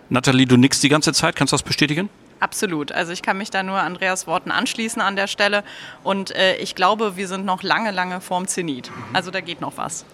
Nathalie, 0.09 0.47
du 0.47 0.57
nix 0.57 0.79
die 0.79 0.89
ganze 0.89 1.13
Zeit. 1.13 1.35
Kannst 1.35 1.53
du 1.53 1.57
das 1.57 1.65
bestätigen? 1.65 2.09
Absolut. 2.39 2.93
Also 2.93 3.11
ich 3.11 3.23
kann 3.23 3.39
mich 3.39 3.51
da 3.51 3.65
nur 3.65 3.79
Andreas 3.79 4.29
Worten 4.29 4.53
anschließen 4.53 5.03
an 5.03 5.17
der 5.17 5.27
Stelle. 5.27 5.65
Und 6.05 6.31
äh, 6.31 6.57
ich 6.59 6.77
glaube, 6.77 7.17
wir 7.17 7.27
sind 7.27 7.45
noch 7.45 7.65
lange, 7.65 7.91
lange 7.91 8.21
vorm 8.21 8.47
Zenit. 8.47 8.91
Mhm. 8.91 9.17
Also 9.17 9.33
da 9.33 9.41
geht 9.41 9.61
noch 9.61 9.77
was. 9.77 10.05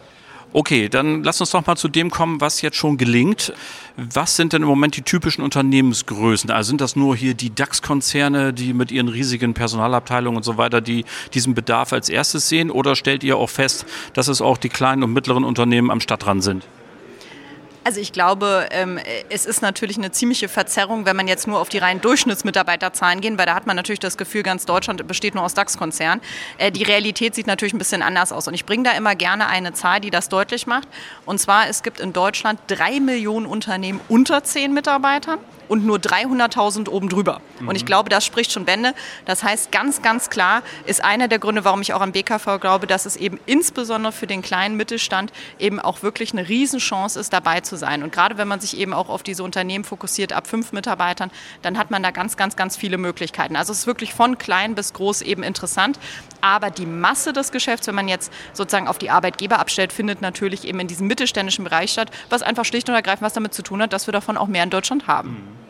Okay, 0.55 0.91
dann 0.91 1.25
lass 1.25 1.41
uns 1.41 1.51
doch 1.51 1.67
mal 1.67 1.77
zu 1.77 1.89
dem 1.89 2.11
kommen, 2.11 2.43
was 2.43 2.61
jetzt 2.61 2.77
schon 2.77 2.99
gelingt. 2.99 3.55
Was 3.97 4.37
sind 4.37 4.53
denn 4.53 4.63
im 4.63 4.69
Moment 4.69 4.97
die 4.97 5.03
typischen 5.03 5.43
Unternehmensgrößen? 5.43 6.51
Also 6.51 6.69
sind 6.69 6.83
das 6.83 6.95
nur 6.95 7.17
hier 7.17 7.33
die 7.33 7.55
DAX-Konzerne, 7.55 8.53
die 8.53 8.75
mit 8.75 8.93
ihren 8.93 9.09
riesigen 9.09 9.55
Personalabteilungen 9.55 10.37
und 10.37 10.43
so 10.43 10.59
weiter, 10.59 10.83
die 10.83 11.07
diesen 11.33 11.55
Bedarf 11.55 11.95
als 11.95 12.11
erstes 12.11 12.51
sehen? 12.51 12.71
Oder 12.71 12.97
stellt 12.97 13.25
ihr 13.25 13.39
auch 13.39 13.49
fest, 13.49 13.87
dass 14.13 14.29
es 14.29 14.43
auch 14.43 14.59
die 14.59 14.69
kleinen 14.69 15.03
und 15.03 15.15
mittleren 15.15 15.45
Unternehmen 15.45 15.91
am 15.91 16.01
Stadtrand 16.01 16.45
sind? 16.45 16.67
Also 17.85 18.01
ich 18.01 18.13
glaube, 18.13 18.69
ähm, 18.71 19.01
es 19.29 19.45
ist 19.45 19.61
natürlich 19.61 19.99
eine 19.99 20.13
ziemliche 20.13 20.49
Verzerrung, 20.49 21.05
wenn 21.05 21.17
man 21.17 21.27
jetzt 21.27 21.49
nur 21.49 21.59
auf 21.59 21.69
die 21.69 21.79
reinen 21.79 22.01
Durchschnittsmitarbeiterzahlen 22.01 23.21
gehen, 23.21 23.39
weil 23.39 23.47
da 23.47 23.55
hat 23.55 23.67
man 23.67 23.75
natürlich 23.75 23.99
das 23.99 24.17
Gefühl, 24.17 24.45
ganz 24.45 24.67
Deutschland 24.67 25.05
besteht 25.09 25.35
nur 25.35 25.43
aus 25.43 25.55
DAX-Konzernen. 25.55 26.23
Äh, 26.59 26.71
die 26.71 26.85
Realität 26.85 27.35
sieht 27.35 27.49
natürlich 27.49 27.75
ein 27.75 27.79
bisschen 27.79 28.03
anders 28.03 28.31
aus. 28.31 28.47
Und 28.47 28.55
ich 28.55 28.67
bringe 28.67 28.85
da 28.85 28.93
immer 28.93 29.17
gerne 29.17 29.49
eine 29.49 29.73
Zahl, 29.73 30.01
die 30.01 30.11
das 30.11 30.29
deutlich 30.29 30.69
macht. 30.69 30.87
Und 31.27 31.39
zwar, 31.39 31.69
es 31.69 31.83
gibt 31.83 31.99
in 31.99 32.13
Deutschland 32.13 32.61
drei 32.69 33.01
Millionen 33.01 33.47
Unternehmen 33.47 34.01
unter 34.09 34.45
zehn 34.45 34.73
Mitarbeitern 34.73 35.41
und 35.73 35.85
nur 35.85 35.99
300.000 35.99 36.89
oben 36.89 37.09
drüber. 37.09 37.41
Mhm. 37.59 37.69
Und 37.69 37.75
ich 37.75 37.83
mhm. 37.83 37.87
glaube, 37.87 38.11
das 38.11 38.25
spricht 38.25 38.53
schon 38.53 38.65
Bände. 38.65 38.95
Das 39.25 39.43
heißt, 39.43 39.73
ganz, 39.73 40.03
ganz 40.03 40.31
klar 40.31 40.63
ist 40.87 41.03
einer 41.03 41.27
der 41.27 41.41
Gründe, 41.41 41.65
warum 41.65 41.81
ich 41.81 41.95
auch 41.95 42.01
am 42.01 42.13
BKV 42.13 42.61
glaube, 42.61 42.87
dass 42.87 43.07
es 43.07 43.17
eben 43.17 43.41
insbesondere 43.47 44.13
für 44.13 44.29
den 44.29 44.41
kleinen 44.41 44.77
Mittelstand 44.77 45.33
eben 45.59 45.81
auch 45.81 46.05
wirklich 46.05 46.33
eine 46.33 46.49
Riesenchance 46.49 47.19
ist, 47.19 47.33
dabei 47.33 47.61
zu 47.61 47.73
zu 47.73 47.79
sein. 47.79 48.03
Und 48.03 48.13
gerade 48.13 48.37
wenn 48.37 48.49
man 48.49 48.61
sich 48.61 48.77
eben 48.77 48.93
auch 48.93 49.09
auf 49.09 49.23
diese 49.23 49.43
Unternehmen 49.43 49.83
fokussiert, 49.83 50.35
ab 50.35 50.47
fünf 50.47 50.73
Mitarbeitern, 50.73 51.31
dann 51.63 51.79
hat 51.79 51.91
man 51.91 52.03
da 52.03 52.11
ganz, 52.11 52.37
ganz, 52.37 52.55
ganz 52.55 52.77
viele 52.77 52.99
Möglichkeiten. 52.99 53.57
Also 53.57 53.73
es 53.73 53.81
ist 53.81 53.87
wirklich 53.87 54.13
von 54.13 54.37
klein 54.37 54.75
bis 54.75 54.93
groß 54.93 55.23
eben 55.23 55.43
interessant. 55.43 55.99
Aber 56.43 56.71
die 56.71 56.85
Masse 56.85 57.33
des 57.33 57.51
Geschäfts, 57.51 57.87
wenn 57.87 57.95
man 57.95 58.09
jetzt 58.09 58.31
sozusagen 58.53 58.89
auf 58.89 58.99
die 58.99 59.09
Arbeitgeber 59.09 59.59
abstellt, 59.59 59.91
findet 59.91 60.21
natürlich 60.21 60.67
eben 60.67 60.81
in 60.81 60.87
diesem 60.87 61.07
mittelständischen 61.07 61.65
Bereich 61.65 61.93
statt, 61.93 62.11
was 62.29 62.43
einfach 62.43 62.67
schlicht 62.67 62.91
und 62.91 62.95
ergreifend 62.95 63.23
was 63.23 63.33
damit 63.33 63.55
zu 63.55 63.63
tun 63.63 63.81
hat, 63.81 63.95
dass 63.95 64.07
wir 64.07 64.13
davon 64.13 64.37
auch 64.37 64.49
mehr 64.49 64.65
in 64.65 64.71
Deutschland 64.71 65.07
haben. 65.07 65.31
Mhm. 65.31 65.62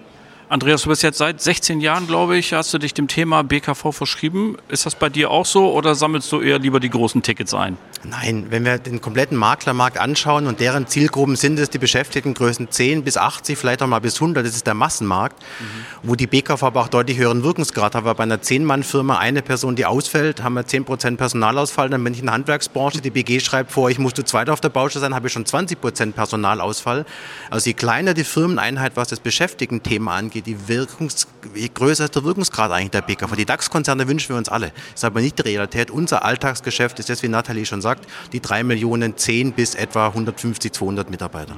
Andreas, 0.48 0.83
du 0.83 0.90
bist 0.90 1.02
jetzt 1.02 1.18
seit 1.18 1.40
16 1.40 1.81
Jahren, 1.81 2.07
glaube 2.07 2.37
ich, 2.37 2.52
hast 2.52 2.74
du 2.74 2.78
dich 2.78 2.92
dem 2.92 3.09
Thema 3.09 3.42
BKV 3.42 3.92
verschrieben. 3.92 4.57
Ist 4.68 4.85
das 4.85 4.94
bei 4.94 5.09
dir 5.09 5.31
auch 5.31 5.46
so 5.46 5.72
oder 5.72 5.94
sammelst 5.94 6.31
du 6.31 6.40
eher 6.40 6.59
lieber 6.59 6.78
die 6.78 6.90
großen 6.90 7.22
Tickets 7.22 7.55
ein? 7.55 7.78
Nein, 8.05 8.46
wenn 8.50 8.64
wir 8.64 8.78
den 8.78 9.00
kompletten 9.00 9.38
Maklermarkt 9.38 9.96
anschauen 9.96 10.46
und 10.48 10.59
deren 10.61 10.88
Zielgruppen 10.88 11.37
sind 11.37 11.59
es 11.59 11.70
die 11.70 11.78
Beschäftigtengrößen 11.78 12.70
10 12.70 13.05
bis 13.05 13.16
80, 13.16 13.57
vielleicht 13.57 13.81
auch 13.81 13.87
mal 13.87 14.00
bis 14.00 14.16
100, 14.16 14.44
das 14.44 14.57
ist 14.57 14.66
der 14.66 14.74
Massenmarkt, 14.74 15.40
mhm. 15.40 15.64
wo 16.02 16.16
die 16.16 16.26
BKV 16.26 16.62
aber 16.64 16.81
auch 16.81 16.88
deutlich 16.88 17.16
höheren 17.16 17.44
Wirkungsgrad 17.44 17.94
hat. 17.94 18.02
Aber 18.02 18.14
bei 18.14 18.24
einer 18.24 18.38
10-Mann-Firma 18.38 19.18
eine 19.18 19.40
Person, 19.40 19.76
die 19.76 19.87
ausfällt, 19.87 20.42
haben 20.42 20.55
wir 20.55 20.64
10% 20.64 21.16
Personalausfall. 21.16 21.88
Dann 21.90 22.02
bin 22.02 22.12
ich 22.12 22.20
in 22.20 22.26
der 22.26 22.35
Handwerksbranche, 22.35 23.00
die 23.00 23.11
BG 23.11 23.40
schreibt 23.40 23.70
vor, 23.70 23.88
ich 23.88 23.98
muss 23.98 24.14
zu 24.14 24.24
zweit 24.24 24.50
auf 24.50 24.61
der 24.61 24.70
Baustelle 24.70 25.00
sein, 25.00 25.14
habe 25.14 25.28
ich 25.28 25.33
schon 25.33 25.44
20% 25.44 26.12
Personalausfall. 26.12 27.07
Also 27.50 27.70
je 27.70 27.74
kleiner 27.74 28.14
die 28.14 28.24
Firmeneinheit, 28.24 28.96
was 28.96 29.09
das 29.09 29.20
Beschäftigten-Thema 29.20 30.14
angeht, 30.14 30.41
die 30.42 30.68
Wirkungs, 30.68 31.26
je 31.55 31.68
größer 31.72 32.05
ist 32.05 32.14
der 32.14 32.24
Wirkungsgrad 32.24 32.70
eigentlich 32.70 32.90
der 32.90 33.02
BKV. 33.02 33.35
Die 33.37 33.44
DAX-Konzerne 33.44 34.09
wünschen 34.09 34.31
wir 34.31 34.37
uns 34.37 34.48
alle. 34.48 34.68
Das 34.68 34.94
ist 34.96 35.05
aber 35.05 35.20
nicht 35.20 35.38
die 35.38 35.42
Realität. 35.42 35.90
Unser 35.90 36.24
Alltagsgeschäft 36.24 36.98
ist 36.98 37.09
das, 37.09 37.22
wie 37.22 37.28
Nathalie 37.28 37.66
schon 37.66 37.81
sagt, 37.81 38.07
die 38.33 38.40
drei 38.40 38.62
Millionen, 38.62 39.16
zehn 39.16 39.52
bis 39.52 39.74
etwa 39.74 40.09
150, 40.09 40.72
200 40.72 41.11
Mitarbeiter. 41.11 41.57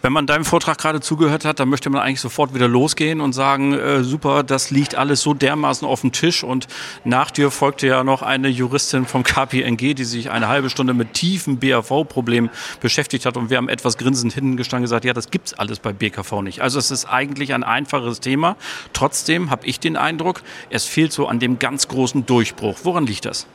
Wenn 0.00 0.12
man 0.12 0.26
deinem 0.26 0.44
Vortrag 0.44 0.78
gerade 0.78 1.00
zugehört 1.00 1.44
hat, 1.44 1.60
dann 1.60 1.68
möchte 1.68 1.90
man 1.90 2.00
eigentlich 2.00 2.20
sofort 2.20 2.54
wieder 2.54 2.68
losgehen 2.68 3.20
und 3.20 3.32
sagen, 3.32 3.72
äh, 3.72 4.04
super, 4.04 4.42
das 4.42 4.70
liegt 4.70 4.94
alles 4.94 5.22
so 5.22 5.34
dermaßen 5.34 5.86
auf 5.86 6.00
dem 6.00 6.12
Tisch 6.12 6.44
und 6.44 6.68
nach 7.04 7.30
dir 7.30 7.50
folgte 7.50 7.86
ja 7.86 8.04
noch 8.04 8.22
eine 8.22 8.48
Juristin 8.48 9.06
vom 9.06 9.22
KPNG, 9.22 9.94
die 9.94 10.04
sich 10.04 10.30
eine 10.30 10.48
halbe 10.48 10.70
Stunde 10.70 10.94
mit 10.94 11.14
tiefen 11.14 11.58
BAV-Problemen 11.58 12.50
beschäftigt 12.80 13.26
hat 13.26 13.36
und 13.36 13.50
wir 13.50 13.56
haben 13.56 13.68
etwas 13.68 13.98
grinsend 13.98 14.32
hinten 14.32 14.56
gestanden 14.56 14.84
gesagt, 14.84 15.04
ja, 15.04 15.12
das 15.12 15.30
gibt's 15.30 15.54
alles 15.54 15.78
bei 15.78 15.92
BKV 15.92 16.42
nicht. 16.42 16.60
Also 16.60 16.78
es 16.78 16.90
ist 16.90 17.06
eigentlich 17.06 17.54
ein 17.54 17.64
einfaches 17.64 18.20
Thema. 18.20 18.56
Trotzdem 18.92 19.50
habe 19.50 19.66
ich 19.66 19.80
den 19.80 19.96
Eindruck, 19.96 20.42
es 20.70 20.84
fehlt 20.84 21.12
so 21.12 21.26
an 21.26 21.38
dem 21.38 21.58
ganz 21.58 21.88
großen 21.88 22.26
Durchbruch. 22.26 22.80
Woran 22.82 23.06
liegt 23.06 23.24
das? 23.24 23.46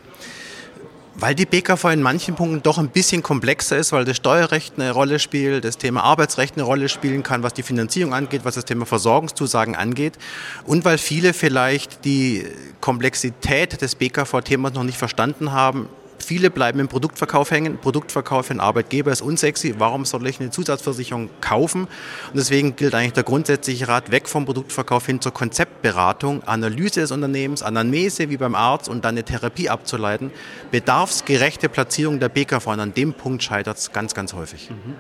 Weil 1.20 1.34
die 1.34 1.48
BKV 1.48 1.86
in 1.86 2.04
manchen 2.04 2.36
Punkten 2.36 2.62
doch 2.62 2.78
ein 2.78 2.90
bisschen 2.90 3.24
komplexer 3.24 3.76
ist, 3.76 3.92
weil 3.92 4.06
das 4.06 4.18
Steuerrecht 4.18 4.76
eine 4.78 4.92
Rolle 4.92 5.18
spielt, 5.18 5.66
das 5.66 5.80
Thema 5.80 6.04
Arbeitsrecht 6.04 6.56
eine 6.56 6.64
Rolle 6.64 6.90
spielen 6.90 7.24
kann, 7.24 7.42
was 7.42 7.56
die 7.56 7.64
Finanzierung 7.64 8.14
angeht, 8.14 8.42
was 8.44 8.54
das 8.54 8.66
Thema 8.66 8.86
Versorgungszusagen 8.86 9.76
angeht. 9.76 10.14
Und 10.66 10.86
weil 10.86 11.00
viele 11.00 11.34
vielleicht 11.34 12.06
die 12.06 12.46
Komplexität 12.82 13.82
des 13.82 13.96
BKV-Themas 13.96 14.74
noch 14.74 14.84
nicht 14.84 15.00
verstanden 15.00 15.52
haben, 15.54 15.90
Viele 16.20 16.50
bleiben 16.50 16.80
im 16.80 16.88
Produktverkauf 16.88 17.52
hängen. 17.52 17.78
Produktverkauf 17.78 18.48
für 18.48 18.52
einen 18.52 18.60
Arbeitgeber 18.60 19.12
ist 19.12 19.22
unsexy. 19.22 19.76
Warum 19.78 20.06
soll 20.06 20.26
ich 20.28 20.40
eine 20.40 20.50
Zusatzversicherung 20.50 21.30
kaufen? 21.42 21.84
Und 21.84 22.36
deswegen 22.36 22.76
gilt 22.76 22.96
eigentlich 22.96 23.14
der 23.14 23.24
grundsätzliche 23.24 23.88
Rat 23.88 24.12
weg 24.12 24.28
vom 24.28 24.46
Produktverkauf 24.46 25.06
hin 25.06 25.22
zur 25.22 25.34
Konzeptberatung, 25.34 26.44
Analyse 26.44 27.02
des 27.02 27.12
Unternehmens, 27.12 27.64
Anamnese 27.64 28.30
wie 28.30 28.38
beim 28.38 28.56
Arzt 28.56 28.90
und 28.90 29.06
dann 29.06 29.16
eine 29.16 29.24
Therapie 29.24 29.70
abzuleiten. 29.70 30.32
Bedarfsgerechte 30.72 31.70
Platzierung 31.70 32.20
der 32.20 32.30
BKV. 32.30 32.68
Und 32.68 32.80
an 32.80 32.94
dem 32.94 33.14
Punkt 33.14 33.44
scheitert 33.44 33.78
es 33.78 33.92
ganz, 33.92 34.14
ganz 34.14 34.34
häufig. 34.34 34.70
Mhm. 34.70 34.96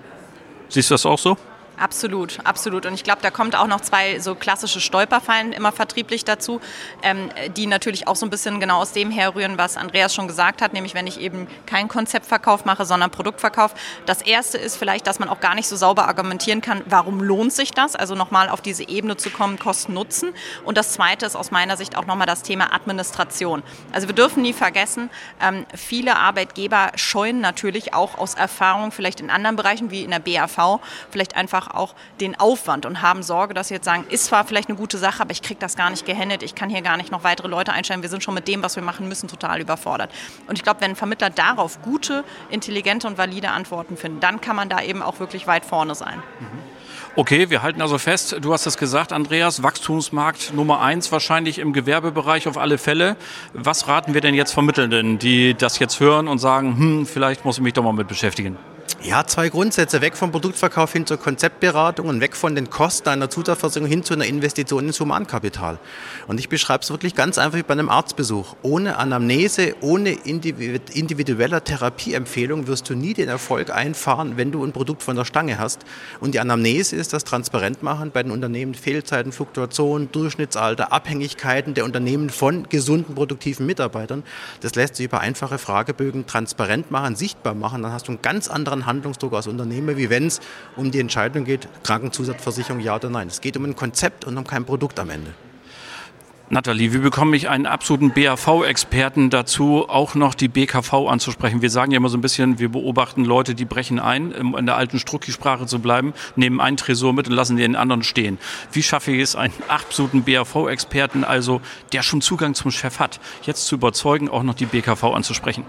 Siehst 0.69 0.89
du 0.89 0.93
das 0.93 1.05
auch 1.05 1.19
so? 1.19 1.37
Absolut, 1.77 2.39
absolut. 2.43 2.87
Und 2.87 2.95
ich 2.95 3.03
glaube, 3.03 3.19
da 3.21 3.29
kommt 3.29 3.55
auch 3.55 3.67
noch 3.67 3.81
zwei 3.81 4.19
so 4.19 4.33
klassische 4.33 4.81
Stolperfallen 4.81 5.53
immer 5.53 5.71
vertrieblich 5.71 6.25
dazu, 6.25 6.59
ähm, 7.03 7.29
die 7.55 7.67
natürlich 7.67 8.07
auch 8.07 8.15
so 8.15 8.25
ein 8.25 8.31
bisschen 8.31 8.59
genau 8.59 8.79
aus 8.79 8.93
dem 8.93 9.11
herrühren, 9.11 9.59
was 9.59 9.77
Andreas 9.77 10.15
schon 10.15 10.27
gesagt 10.27 10.63
hat, 10.63 10.73
nämlich 10.73 10.95
wenn 10.95 11.05
ich 11.05 11.19
eben 11.19 11.47
keinen 11.67 11.87
Konzeptverkauf 11.87 12.65
mache, 12.65 12.85
sondern 12.85 13.11
Produktverkauf. 13.11 13.75
Das 14.07 14.23
erste 14.23 14.57
ist 14.57 14.75
vielleicht, 14.75 15.05
dass 15.05 15.19
man 15.19 15.29
auch 15.29 15.39
gar 15.39 15.53
nicht 15.53 15.67
so 15.67 15.75
sauber 15.75 16.07
argumentieren 16.07 16.61
kann, 16.61 16.81
warum 16.87 17.21
lohnt 17.21 17.53
sich 17.53 17.71
das? 17.71 17.95
Also 17.95 18.15
nochmal 18.15 18.49
auf 18.49 18.61
diese 18.61 18.87
Ebene 18.87 19.15
zu 19.15 19.29
kommen, 19.29 19.59
Kosten-Nutzen. 19.59 20.33
Und 20.65 20.77
das 20.77 20.93
zweite 20.93 21.27
ist 21.27 21.35
aus 21.35 21.51
meiner 21.51 21.77
Sicht 21.77 21.95
auch 21.95 22.07
nochmal 22.07 22.27
das 22.27 22.41
Thema 22.41 22.73
Administration. 22.73 23.61
Also 23.91 24.07
wir 24.07 24.15
dürfen 24.15 24.41
nie 24.41 24.53
vergessen, 24.53 25.11
ähm, 25.39 25.67
viele 25.75 26.15
Arbeitgeber 26.15 26.91
scheuen 26.95 27.39
natürlich 27.39 27.93
auch 27.93 28.17
aus 28.17 28.33
Erfahrung, 28.33 28.91
vielleicht 28.91 29.19
in 29.19 29.29
anderen 29.29 29.55
Bereichen 29.55 29.91
wie 29.91 30.03
in 30.03 30.09
der 30.09 30.19
BAV, 30.19 30.79
vielleicht 31.11 31.35
einfach 31.35 31.66
einfach 31.67 31.75
auch 31.75 31.95
den 32.19 32.39
Aufwand 32.39 32.85
und 32.85 33.01
haben 33.01 33.23
Sorge, 33.23 33.53
dass 33.53 33.69
sie 33.69 33.75
jetzt 33.75 33.85
sagen, 33.85 34.05
ist 34.09 34.25
zwar 34.25 34.45
vielleicht 34.45 34.69
eine 34.69 34.77
gute 34.77 34.97
Sache, 34.97 35.21
aber 35.21 35.31
ich 35.31 35.41
kriege 35.41 35.59
das 35.59 35.75
gar 35.75 35.89
nicht 35.89 36.05
gehandelt, 36.05 36.43
ich 36.43 36.55
kann 36.55 36.69
hier 36.69 36.81
gar 36.81 36.97
nicht 36.97 37.11
noch 37.11 37.23
weitere 37.23 37.47
Leute 37.47 37.73
einstellen, 37.73 38.01
wir 38.01 38.09
sind 38.09 38.23
schon 38.23 38.33
mit 38.33 38.47
dem, 38.47 38.63
was 38.63 38.75
wir 38.75 38.83
machen 38.83 39.07
müssen, 39.07 39.27
total 39.27 39.59
überfordert. 39.59 40.11
Und 40.47 40.57
ich 40.57 40.63
glaube, 40.63 40.81
wenn 40.81 40.95
Vermittler 40.95 41.29
darauf 41.29 41.81
gute, 41.81 42.23
intelligente 42.49 43.07
und 43.07 43.17
valide 43.17 43.49
Antworten 43.49 43.97
finden, 43.97 44.19
dann 44.19 44.41
kann 44.41 44.55
man 44.55 44.69
da 44.69 44.81
eben 44.81 45.01
auch 45.01 45.19
wirklich 45.19 45.47
weit 45.47 45.65
vorne 45.65 45.95
sein. 45.95 46.21
Mhm. 46.39 46.77
Okay, 47.15 47.49
wir 47.49 47.63
halten 47.63 47.81
also 47.81 47.97
fest, 47.97 48.37
du 48.41 48.53
hast 48.53 48.67
es 48.67 48.77
gesagt, 48.77 49.11
Andreas, 49.11 49.63
Wachstumsmarkt 49.63 50.53
Nummer 50.53 50.81
eins 50.81 51.11
wahrscheinlich 51.11 51.57
im 51.57 51.73
Gewerbebereich 51.73 52.47
auf 52.47 52.59
alle 52.59 52.77
Fälle. 52.77 53.17
Was 53.53 53.87
raten 53.87 54.13
wir 54.13 54.21
denn 54.21 54.35
jetzt 54.35 54.51
Vermittelnden, 54.51 55.17
die 55.17 55.55
das 55.55 55.79
jetzt 55.79 55.99
hören 55.99 56.27
und 56.27 56.37
sagen, 56.37 56.77
hm, 56.77 57.05
vielleicht 57.07 57.43
muss 57.43 57.57
ich 57.57 57.63
mich 57.63 57.73
doch 57.73 57.81
mal 57.81 57.93
mit 57.93 58.07
beschäftigen? 58.07 58.57
Ja, 59.03 59.27
zwei 59.27 59.49
Grundsätze. 59.49 60.01
Weg 60.01 60.17
vom 60.17 60.31
Produktverkauf 60.31 60.91
hin 60.91 61.05
zur 61.05 61.17
Konzeptberatung 61.17 62.07
und 62.07 62.19
weg 62.19 62.35
von 62.35 62.55
den 62.55 62.71
Kosten 62.71 63.09
einer 63.09 63.29
Zusatzversicherung 63.29 63.87
hin 63.87 64.03
zu 64.03 64.15
einer 64.15 64.25
Investition 64.25 64.87
ins 64.87 64.99
Humankapital. 64.99 65.77
Und 66.25 66.39
ich 66.39 66.49
beschreibe 66.49 66.81
es 66.81 66.89
wirklich 66.89 67.13
ganz 67.13 67.37
einfach 67.37 67.59
wie 67.59 67.63
bei 67.63 67.73
einem 67.73 67.89
Arztbesuch. 67.89 68.55
Ohne 68.63 68.97
Anamnese, 68.97 69.75
ohne 69.81 70.13
individueller 70.13 71.63
Therapieempfehlung 71.63 72.65
wirst 72.65 72.89
du 72.89 72.95
nie 72.95 73.13
den 73.13 73.29
Erfolg 73.29 73.69
einfahren, 73.69 74.35
wenn 74.35 74.51
du 74.51 74.65
ein 74.65 74.71
Produkt 74.71 75.03
von 75.03 75.15
der 75.15 75.25
Stange 75.25 75.59
hast. 75.59 75.81
Und 76.19 76.33
die 76.33 76.39
Anamnese 76.39 76.95
ist 76.95 77.13
das 77.13 77.23
transparent 77.23 77.83
machen 77.83 78.09
bei 78.09 78.23
den 78.23 78.31
Unternehmen 78.31 78.73
Fehlzeiten, 78.73 79.31
Fluktuationen, 79.31 80.11
Durchschnittsalter, 80.11 80.91
Abhängigkeiten 80.91 81.75
der 81.75 81.85
Unternehmen 81.85 82.31
von 82.31 82.67
gesunden, 82.67 83.13
produktiven 83.13 83.67
Mitarbeitern. 83.67 84.23
Das 84.61 84.73
lässt 84.73 84.95
sich 84.95 85.05
über 85.05 85.19
einfache 85.19 85.59
Fragebögen 85.59 86.25
transparent 86.25 86.89
machen, 86.89 87.15
sichtbar 87.15 87.53
machen. 87.53 87.83
Dann 87.83 87.93
hast 87.93 88.07
du 88.07 88.13
einen 88.13 88.23
ganz 88.23 88.47
anderen 88.47 88.86
Handlungsdruck 88.87 89.33
als 89.33 89.45
Unternehmer, 89.45 89.97
wie 89.97 90.09
wenn 90.09 90.25
es 90.25 90.39
um 90.75 90.89
die 90.89 90.99
Entscheidung 90.99 91.43
geht, 91.45 91.67
Krankenzusatzversicherung 91.83 92.79
ja 92.79 92.95
oder 92.95 93.09
nein. 93.11 93.27
Es 93.27 93.41
geht 93.41 93.55
um 93.55 93.65
ein 93.65 93.75
Konzept 93.75 94.25
und 94.25 94.35
um 94.35 94.47
kein 94.47 94.65
Produkt 94.65 94.99
am 94.99 95.11
Ende. 95.11 95.31
Nathalie, 96.49 96.93
wie 96.93 96.99
bekomme 96.99 97.35
ich 97.35 97.49
einen 97.49 97.65
absoluten 97.65 98.11
BAV-Experten 98.11 99.29
dazu, 99.29 99.83
auch 99.89 100.15
noch 100.15 100.33
die 100.33 100.47
BKV 100.47 100.93
anzusprechen? 101.09 101.61
Wir 101.61 101.69
sagen 101.69 101.91
ja 101.91 101.97
immer 101.97 102.07
so 102.07 102.17
ein 102.17 102.21
bisschen, 102.21 102.57
wir 102.57 102.69
beobachten 102.69 103.25
Leute, 103.25 103.53
die 103.53 103.65
brechen 103.65 103.99
ein, 103.99 104.31
in 104.31 104.65
der 104.65 104.77
alten 104.77 104.97
Strucki-Sprache 104.97 105.65
zu 105.65 105.79
bleiben, 105.79 106.13
nehmen 106.37 106.61
einen 106.61 106.77
Tresor 106.77 107.11
mit 107.11 107.27
und 107.27 107.33
lassen 107.33 107.57
den 107.57 107.75
anderen 107.75 108.01
stehen. 108.01 108.37
Wie 108.71 108.81
schaffe 108.81 109.11
ich 109.11 109.21
es, 109.21 109.35
einen 109.35 109.51
absoluten 109.67 110.23
BAV-Experten, 110.23 111.25
also 111.25 111.59
der 111.91 112.01
schon 112.01 112.21
Zugang 112.21 112.53
zum 112.53 112.71
Chef 112.71 112.99
hat, 112.99 113.19
jetzt 113.43 113.67
zu 113.67 113.75
überzeugen, 113.75 114.29
auch 114.29 114.43
noch 114.43 114.55
die 114.55 114.67
BKV 114.67 115.03
anzusprechen? 115.03 115.65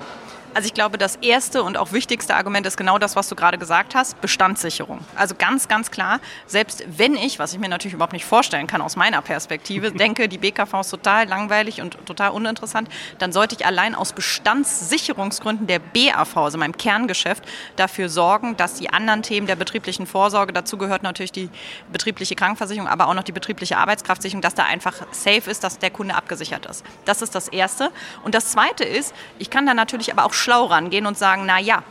Also 0.58 0.66
ich 0.66 0.74
glaube, 0.74 0.98
das 0.98 1.14
erste 1.14 1.62
und 1.62 1.76
auch 1.76 1.92
wichtigste 1.92 2.34
Argument 2.34 2.66
ist 2.66 2.76
genau 2.76 2.98
das, 2.98 3.14
was 3.14 3.28
du 3.28 3.36
gerade 3.36 3.58
gesagt 3.58 3.94
hast, 3.94 4.20
Bestandssicherung. 4.20 4.98
Also 5.14 5.36
ganz, 5.38 5.68
ganz 5.68 5.92
klar, 5.92 6.18
selbst 6.48 6.82
wenn 6.88 7.14
ich, 7.14 7.38
was 7.38 7.52
ich 7.52 7.60
mir 7.60 7.68
natürlich 7.68 7.94
überhaupt 7.94 8.12
nicht 8.12 8.24
vorstellen 8.24 8.66
kann 8.66 8.82
aus 8.82 8.96
meiner 8.96 9.22
Perspektive, 9.22 9.92
denke, 9.96 10.28
die 10.28 10.38
BKV 10.38 10.80
ist 10.80 10.90
total 10.90 11.28
langweilig 11.28 11.80
und 11.80 12.04
total 12.06 12.32
uninteressant, 12.32 12.88
dann 13.20 13.30
sollte 13.30 13.54
ich 13.54 13.66
allein 13.66 13.94
aus 13.94 14.12
Bestandssicherungsgründen 14.12 15.68
der 15.68 15.78
BAV, 15.78 16.36
also 16.36 16.58
meinem 16.58 16.76
Kerngeschäft, 16.76 17.44
dafür 17.76 18.08
sorgen, 18.08 18.56
dass 18.56 18.74
die 18.74 18.90
anderen 18.90 19.22
Themen 19.22 19.46
der 19.46 19.54
betrieblichen 19.54 20.08
Vorsorge, 20.08 20.52
dazu 20.52 20.76
gehört 20.76 21.04
natürlich 21.04 21.30
die 21.30 21.50
betriebliche 21.92 22.34
Krankenversicherung, 22.34 22.88
aber 22.88 23.06
auch 23.06 23.14
noch 23.14 23.22
die 23.22 23.30
betriebliche 23.30 23.78
Arbeitskraftsicherung, 23.78 24.42
dass 24.42 24.56
da 24.56 24.64
einfach 24.64 25.06
safe 25.12 25.48
ist, 25.48 25.62
dass 25.62 25.78
der 25.78 25.90
Kunde 25.90 26.16
abgesichert 26.16 26.66
ist. 26.66 26.84
Das 27.04 27.22
ist 27.22 27.36
das 27.36 27.46
Erste. 27.46 27.92
Und 28.24 28.34
das 28.34 28.50
Zweite 28.50 28.82
ist, 28.82 29.14
ich 29.38 29.50
kann 29.50 29.64
da 29.64 29.72
natürlich 29.72 30.10
aber 30.10 30.24
auch 30.24 30.34
schlau 30.48 30.64
rangehen 30.64 31.04
und 31.04 31.18
sagen, 31.18 31.42
na 31.44 31.60
ja, 31.60 31.82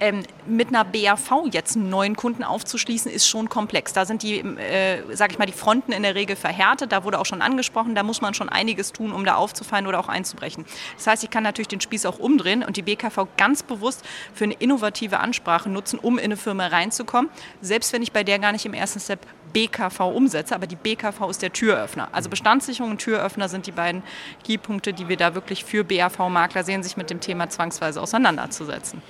ähm, 0.00 0.22
mit 0.46 0.68
einer 0.68 0.84
BAV 0.84 1.46
jetzt 1.52 1.76
einen 1.76 1.90
neuen 1.90 2.16
Kunden 2.16 2.44
aufzuschließen, 2.44 3.10
ist 3.10 3.28
schon 3.28 3.50
komplex. 3.50 3.92
Da 3.92 4.06
sind 4.06 4.22
die, 4.22 4.38
äh, 4.38 5.02
sag 5.14 5.32
ich 5.32 5.38
mal, 5.38 5.44
die 5.44 5.52
Fronten 5.52 5.92
in 5.92 6.02
der 6.02 6.14
Regel 6.14 6.34
verhärtet. 6.34 6.92
Da 6.92 7.04
wurde 7.04 7.18
auch 7.18 7.26
schon 7.26 7.42
angesprochen, 7.42 7.94
da 7.94 8.02
muss 8.02 8.22
man 8.22 8.32
schon 8.32 8.48
einiges 8.48 8.92
tun, 8.92 9.12
um 9.12 9.26
da 9.26 9.34
aufzufallen 9.34 9.86
oder 9.86 10.00
auch 10.00 10.08
einzubrechen. 10.08 10.64
Das 10.96 11.06
heißt, 11.06 11.24
ich 11.24 11.30
kann 11.30 11.42
natürlich 11.42 11.68
den 11.68 11.82
Spieß 11.82 12.06
auch 12.06 12.18
umdrehen 12.18 12.62
und 12.62 12.78
die 12.78 12.82
BKV 12.82 13.26
ganz 13.36 13.62
bewusst 13.62 14.02
für 14.32 14.44
eine 14.44 14.54
innovative 14.54 15.20
Ansprache 15.20 15.68
nutzen, 15.68 15.98
um 15.98 16.16
in 16.16 16.24
eine 16.24 16.38
Firma 16.38 16.68
reinzukommen, 16.68 17.30
selbst 17.60 17.92
wenn 17.92 18.00
ich 18.00 18.12
bei 18.12 18.24
der 18.24 18.38
gar 18.38 18.52
nicht 18.52 18.64
im 18.64 18.72
ersten 18.72 18.98
Step 18.98 19.20
BKV 19.52 20.00
umsetze, 20.14 20.54
aber 20.54 20.66
die 20.66 20.76
BKV 20.76 21.28
ist 21.30 21.42
der 21.42 21.52
Türöffner. 21.52 22.08
Also 22.12 22.28
Bestandssicherung 22.28 22.92
und 22.92 22.98
Türöffner 22.98 23.48
sind 23.48 23.66
die 23.66 23.72
beiden 23.72 24.02
Keypunkte, 24.44 24.92
die 24.92 25.08
wir 25.08 25.16
da 25.16 25.34
wirklich 25.34 25.64
für 25.64 25.84
BAV-Makler 25.84 26.64
sehen, 26.64 26.82
sich 26.82 26.96
mit 26.96 27.10
dem 27.10 27.20
Thema 27.20 27.48
zwangsweise 27.48 28.00
auseinanderzusetzen. 28.00 29.02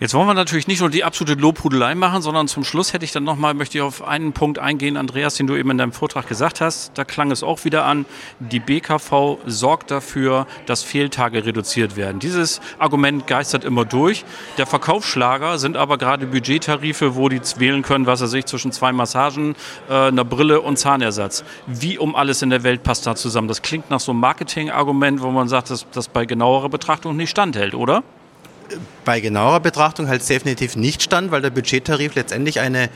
Jetzt 0.00 0.14
wollen 0.14 0.26
wir 0.26 0.32
natürlich 0.32 0.66
nicht 0.66 0.80
nur 0.80 0.88
die 0.88 1.04
absolute 1.04 1.38
Lobhudelei 1.38 1.94
machen, 1.94 2.22
sondern 2.22 2.48
zum 2.48 2.64
Schluss 2.64 2.94
hätte 2.94 3.04
ich 3.04 3.12
dann 3.12 3.22
nochmal, 3.22 3.52
möchte 3.52 3.76
ich 3.76 3.82
auf 3.82 4.02
einen 4.02 4.32
Punkt 4.32 4.58
eingehen, 4.58 4.96
Andreas, 4.96 5.34
den 5.34 5.46
du 5.46 5.56
eben 5.56 5.68
in 5.72 5.76
deinem 5.76 5.92
Vortrag 5.92 6.26
gesagt 6.26 6.62
hast. 6.62 6.92
Da 6.96 7.04
klang 7.04 7.30
es 7.30 7.42
auch 7.42 7.66
wieder 7.66 7.84
an, 7.84 8.06
die 8.38 8.60
BKV 8.60 9.36
sorgt 9.44 9.90
dafür, 9.90 10.46
dass 10.64 10.82
Fehltage 10.82 11.44
reduziert 11.44 11.96
werden. 11.96 12.18
Dieses 12.18 12.62
Argument 12.78 13.26
geistert 13.26 13.62
immer 13.62 13.84
durch. 13.84 14.24
Der 14.56 14.64
Verkaufsschlager 14.64 15.58
sind 15.58 15.76
aber 15.76 15.98
gerade 15.98 16.26
Budgettarife, 16.26 17.14
wo 17.14 17.28
die 17.28 17.42
wählen 17.58 17.82
können, 17.82 18.06
was 18.06 18.22
er 18.22 18.28
sich 18.28 18.46
zwischen 18.46 18.72
zwei 18.72 18.92
Massagen, 18.92 19.54
äh, 19.90 19.92
einer 19.92 20.24
Brille 20.24 20.62
und 20.62 20.78
Zahnersatz. 20.78 21.44
Wie 21.66 21.98
um 21.98 22.16
alles 22.16 22.40
in 22.40 22.48
der 22.48 22.62
Welt 22.62 22.82
passt 22.82 23.06
da 23.06 23.16
zusammen? 23.16 23.48
Das 23.48 23.60
klingt 23.60 23.90
nach 23.90 24.00
so 24.00 24.12
einem 24.12 24.20
Marketing-Argument, 24.20 25.20
wo 25.20 25.30
man 25.30 25.48
sagt, 25.48 25.68
dass 25.68 25.84
das 25.92 26.08
bei 26.08 26.24
genauerer 26.24 26.70
Betrachtung 26.70 27.16
nicht 27.18 27.28
standhält, 27.28 27.74
oder? 27.74 28.02
Bei 29.04 29.20
genauerer 29.20 29.60
Betrachtung 29.60 30.06
hält 30.06 30.22
es 30.22 30.28
definitiv 30.28 30.76
nicht 30.76 31.02
stand, 31.02 31.30
weil 31.30 31.42
der 31.42 31.50
Budgettarif 31.50 32.14
letztendlich 32.14 32.60
eine 32.60 32.88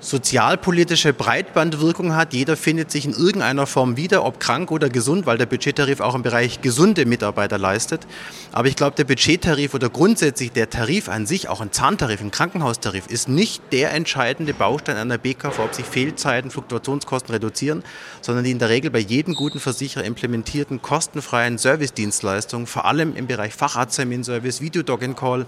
sozialpolitische 0.00 1.12
Breitbandwirkung 1.12 2.14
hat. 2.14 2.32
Jeder 2.32 2.56
findet 2.56 2.90
sich 2.90 3.04
in 3.04 3.12
irgendeiner 3.12 3.66
Form 3.66 3.96
wieder, 3.96 4.24
ob 4.24 4.40
krank 4.40 4.70
oder 4.70 4.88
gesund, 4.88 5.26
weil 5.26 5.38
der 5.38 5.46
Budgettarif 5.46 6.00
auch 6.00 6.14
im 6.14 6.22
Bereich 6.22 6.62
gesunde 6.62 7.04
Mitarbeiter 7.04 7.58
leistet. 7.58 8.06
Aber 8.52 8.68
ich 8.68 8.76
glaube, 8.76 8.96
der 8.96 9.04
Budgettarif 9.04 9.74
oder 9.74 9.90
grundsätzlich 9.90 10.52
der 10.52 10.70
Tarif 10.70 11.08
an 11.08 11.26
sich, 11.26 11.48
auch 11.48 11.60
ein 11.60 11.72
Zahntarif, 11.72 12.20
ein 12.20 12.30
Krankenhaustarif, 12.30 13.06
ist 13.06 13.28
nicht 13.28 13.62
der 13.72 13.92
entscheidende 13.92 14.54
Baustein 14.54 14.96
einer 14.96 15.18
BKV, 15.18 15.58
ob 15.58 15.74
sich 15.74 15.86
Fehlzeiten, 15.86 16.50
Fluktuationskosten 16.50 17.34
reduzieren, 17.34 17.84
sondern 18.22 18.44
die 18.44 18.50
in 18.50 18.58
der 18.58 18.70
Regel 18.70 18.90
bei 18.90 18.98
jedem 18.98 19.34
guten 19.34 19.60
Versicherer 19.60 20.04
implementierten 20.04 20.82
kostenfreien 20.82 21.58
Servicedienstleistungen, 21.58 22.66
vor 22.66 22.86
allem 22.86 23.14
im 23.16 23.26
Bereich 23.26 23.54
Facharztterminservice, 23.54 24.60
Videodog-and-Call, 24.60 25.46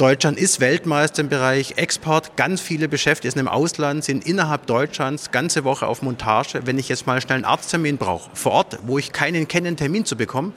Deutschland 0.00 0.38
ist 0.38 0.60
Weltmeister 0.60 1.20
im 1.20 1.28
Bereich 1.28 1.74
Export. 1.76 2.34
Ganz 2.34 2.62
viele 2.62 2.88
Beschäftigte 2.88 3.32
sind 3.32 3.40
im 3.40 3.48
Ausland, 3.48 4.02
sind 4.02 4.26
innerhalb 4.26 4.64
Deutschlands 4.64 5.30
ganze 5.30 5.62
Woche 5.64 5.86
auf 5.86 6.00
Montage. 6.00 6.62
Wenn 6.64 6.78
ich 6.78 6.88
jetzt 6.88 7.06
mal 7.06 7.20
schnell 7.20 7.36
einen 7.36 7.44
Arzttermin 7.44 7.98
brauche, 7.98 8.30
vor 8.32 8.52
Ort, 8.52 8.78
wo 8.84 8.96
ich 8.96 9.12
keinen 9.12 9.46
kenne, 9.46 9.68
einen 9.68 9.76
Termin 9.76 10.06
zu 10.06 10.16
bekommen, 10.16 10.54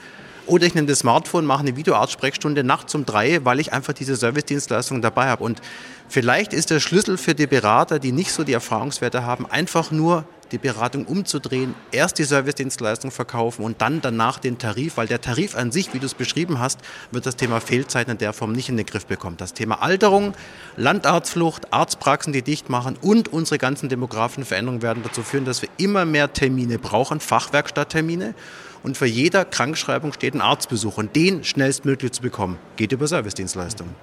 oder 0.47 0.65
ich 0.65 0.75
nehme 0.75 0.87
das 0.87 0.99
Smartphone, 0.99 1.45
mache 1.45 1.59
eine 1.59 1.75
Videoarztsprechstunde 1.75 2.63
nachts 2.63 2.95
um 2.95 3.05
drei, 3.05 3.43
weil 3.43 3.59
ich 3.59 3.73
einfach 3.73 3.91
diese 3.91 4.15
Servicedienstleistung 4.15 5.01
dabei 5.01 5.25
habe. 5.25 5.43
Und 5.43 5.61
vielleicht 6.07 6.53
ist 6.53 6.69
der 6.69 6.79
Schlüssel 6.79 7.17
für 7.17 7.35
die 7.35 7.47
Berater, 7.47 7.99
die 7.99 8.13
nicht 8.13 8.31
so 8.31 8.45
die 8.45 8.53
Erfahrungswerte 8.53 9.25
haben, 9.25 9.45
einfach 9.45 9.91
nur 9.91 10.23
die 10.53 10.59
Beratung 10.59 11.05
umzudrehen, 11.05 11.73
erst 11.91 12.19
die 12.19 12.23
Servicedienstleistung 12.23 13.11
verkaufen 13.11 13.65
und 13.65 13.81
dann 13.81 14.01
danach 14.01 14.39
den 14.39 14.59
Tarif, 14.59 14.97
weil 14.97 15.07
der 15.07 15.19
Tarif 15.19 15.55
an 15.55 15.71
sich, 15.71 15.93
wie 15.93 15.99
du 15.99 16.05
es 16.05 16.13
beschrieben 16.13 16.59
hast, 16.59 16.79
wird 17.11 17.25
das 17.25 17.35
Thema 17.35 17.59
Fehlzeiten 17.59 18.11
in 18.11 18.17
der 18.19 18.33
Form 18.33 18.51
nicht 18.51 18.69
in 18.69 18.77
den 18.77 18.85
Griff 18.85 19.05
bekommen. 19.05 19.35
Das 19.37 19.53
Thema 19.53 19.81
Alterung, 19.81 20.33
Landarztflucht, 20.77 21.73
Arztpraxen, 21.73 22.31
die 22.31 22.43
dicht 22.43 22.69
machen 22.69 22.97
und 23.01 23.33
unsere 23.33 23.57
ganzen 23.57 23.89
demografischen 23.89 24.45
Veränderungen 24.45 24.83
werden 24.83 25.03
dazu 25.03 25.23
führen, 25.23 25.45
dass 25.45 25.61
wir 25.61 25.69
immer 25.77 26.05
mehr 26.05 26.31
Termine 26.31 26.77
brauchen, 26.77 27.19
Fachwerkstatttermine. 27.19 28.35
Und 28.83 28.97
für 28.97 29.05
jeder 29.05 29.45
Krankschreibung 29.45 30.13
steht 30.13 30.35
ein 30.35 30.41
Arztbesuch 30.41 30.97
und 30.97 31.15
den 31.15 31.43
schnellstmöglich 31.43 32.11
zu 32.11 32.21
bekommen, 32.21 32.59
geht 32.75 32.91
über 32.91 33.07
Servicedienstleistungen. 33.07 33.95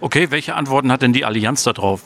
Okay, 0.00 0.30
welche 0.30 0.54
Antworten 0.54 0.92
hat 0.92 1.02
denn 1.02 1.12
die 1.12 1.24
Allianz 1.24 1.62
darauf? 1.62 2.02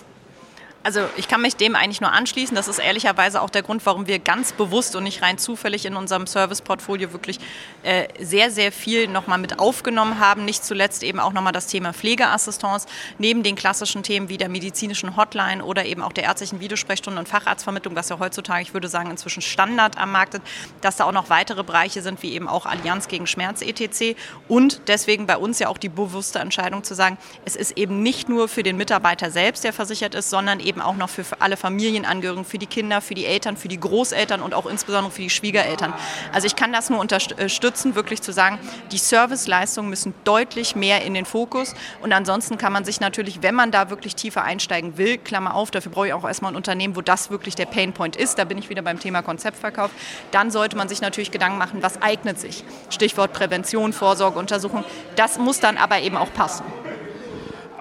Also 0.84 1.08
ich 1.16 1.28
kann 1.28 1.42
mich 1.42 1.56
dem 1.56 1.76
eigentlich 1.76 2.00
nur 2.00 2.12
anschließen. 2.12 2.56
Das 2.56 2.66
ist 2.66 2.78
ehrlicherweise 2.78 3.40
auch 3.40 3.50
der 3.50 3.62
Grund, 3.62 3.86
warum 3.86 4.06
wir 4.06 4.18
ganz 4.18 4.52
bewusst 4.52 4.96
und 4.96 5.04
nicht 5.04 5.22
rein 5.22 5.38
zufällig 5.38 5.86
in 5.86 5.94
unserem 5.94 6.26
Serviceportfolio 6.26 7.12
wirklich 7.12 7.38
äh, 7.84 8.08
sehr, 8.18 8.50
sehr 8.50 8.72
viel 8.72 9.06
nochmal 9.06 9.38
mit 9.38 9.58
aufgenommen 9.58 10.18
haben. 10.18 10.44
Nicht 10.44 10.64
zuletzt 10.64 11.02
eben 11.02 11.20
auch 11.20 11.32
nochmal 11.32 11.52
das 11.52 11.68
Thema 11.68 11.92
Pflegeassistenz, 11.92 12.86
neben 13.18 13.42
den 13.42 13.54
klassischen 13.54 14.02
Themen 14.02 14.28
wie 14.28 14.38
der 14.38 14.48
medizinischen 14.48 15.16
Hotline 15.16 15.64
oder 15.64 15.84
eben 15.84 16.02
auch 16.02 16.12
der 16.12 16.24
ärztlichen 16.24 16.60
Videosprechstunde 16.60 17.20
und 17.20 17.28
Facharztvermittlung, 17.28 17.94
was 17.94 18.08
ja 18.08 18.18
heutzutage, 18.18 18.62
ich 18.62 18.74
würde 18.74 18.88
sagen, 18.88 19.10
inzwischen 19.10 19.42
Standard 19.42 19.98
am 19.98 20.10
Markt 20.10 20.34
ist, 20.34 20.42
dass 20.80 20.96
da 20.96 21.04
auch 21.04 21.12
noch 21.12 21.30
weitere 21.30 21.62
Bereiche 21.62 22.02
sind, 22.02 22.22
wie 22.22 22.32
eben 22.32 22.48
auch 22.48 22.66
Allianz 22.66 23.06
gegen 23.06 23.26
Schmerz 23.26 23.62
etc. 23.62 24.16
Und 24.48 24.82
deswegen 24.88 25.26
bei 25.26 25.36
uns 25.36 25.58
ja 25.60 25.68
auch 25.68 25.78
die 25.78 25.88
bewusste 25.88 26.40
Entscheidung 26.40 26.82
zu 26.82 26.94
sagen, 26.94 27.18
es 27.44 27.54
ist 27.54 27.76
eben 27.76 28.02
nicht 28.02 28.28
nur 28.28 28.48
für 28.48 28.62
den 28.62 28.76
Mitarbeiter 28.76 29.30
selbst, 29.30 29.62
der 29.62 29.72
versichert 29.72 30.14
ist, 30.14 30.30
sondern 30.30 30.58
eben 30.58 30.71
eben 30.72 30.80
auch 30.80 30.96
noch 30.96 31.10
für 31.10 31.24
alle 31.38 31.56
Familienangehörigen, 31.56 32.44
für 32.44 32.58
die 32.58 32.66
Kinder, 32.66 33.00
für 33.00 33.14
die 33.14 33.26
Eltern, 33.26 33.56
für 33.56 33.68
die 33.68 33.78
Großeltern 33.78 34.40
und 34.40 34.54
auch 34.54 34.66
insbesondere 34.66 35.12
für 35.12 35.22
die 35.22 35.30
Schwiegereltern. 35.30 35.92
Also 36.32 36.46
ich 36.46 36.56
kann 36.56 36.72
das 36.72 36.88
nur 36.88 36.98
unterstützen, 36.98 37.94
wirklich 37.94 38.22
zu 38.22 38.32
sagen, 38.32 38.58
die 38.90 38.98
Serviceleistungen 38.98 39.90
müssen 39.90 40.14
deutlich 40.24 40.74
mehr 40.74 41.04
in 41.04 41.12
den 41.14 41.26
Fokus 41.26 41.74
und 42.00 42.12
ansonsten 42.12 42.56
kann 42.56 42.72
man 42.72 42.84
sich 42.84 43.00
natürlich, 43.00 43.42
wenn 43.42 43.54
man 43.54 43.70
da 43.70 43.90
wirklich 43.90 44.16
tiefer 44.16 44.44
einsteigen 44.44 44.96
will, 44.96 45.18
Klammer 45.18 45.54
auf, 45.54 45.70
dafür 45.70 45.92
brauche 45.92 46.06
ich 46.06 46.12
auch 46.14 46.24
erstmal 46.24 46.52
ein 46.52 46.56
Unternehmen, 46.56 46.96
wo 46.96 47.02
das 47.02 47.30
wirklich 47.30 47.54
der 47.54 47.66
Painpoint 47.66 48.16
ist, 48.16 48.38
da 48.38 48.44
bin 48.44 48.56
ich 48.56 48.70
wieder 48.70 48.82
beim 48.82 48.98
Thema 48.98 49.22
Konzeptverkauf, 49.22 49.90
dann 50.30 50.50
sollte 50.50 50.76
man 50.76 50.88
sich 50.88 51.02
natürlich 51.02 51.30
Gedanken 51.30 51.58
machen, 51.58 51.82
was 51.82 52.00
eignet 52.00 52.40
sich. 52.40 52.64
Stichwort 52.88 53.32
Prävention, 53.32 53.92
Vorsorge, 53.92 54.38
Untersuchung, 54.38 54.84
das 55.16 55.38
muss 55.38 55.60
dann 55.60 55.76
aber 55.76 56.00
eben 56.00 56.16
auch 56.16 56.32
passen. 56.32 56.64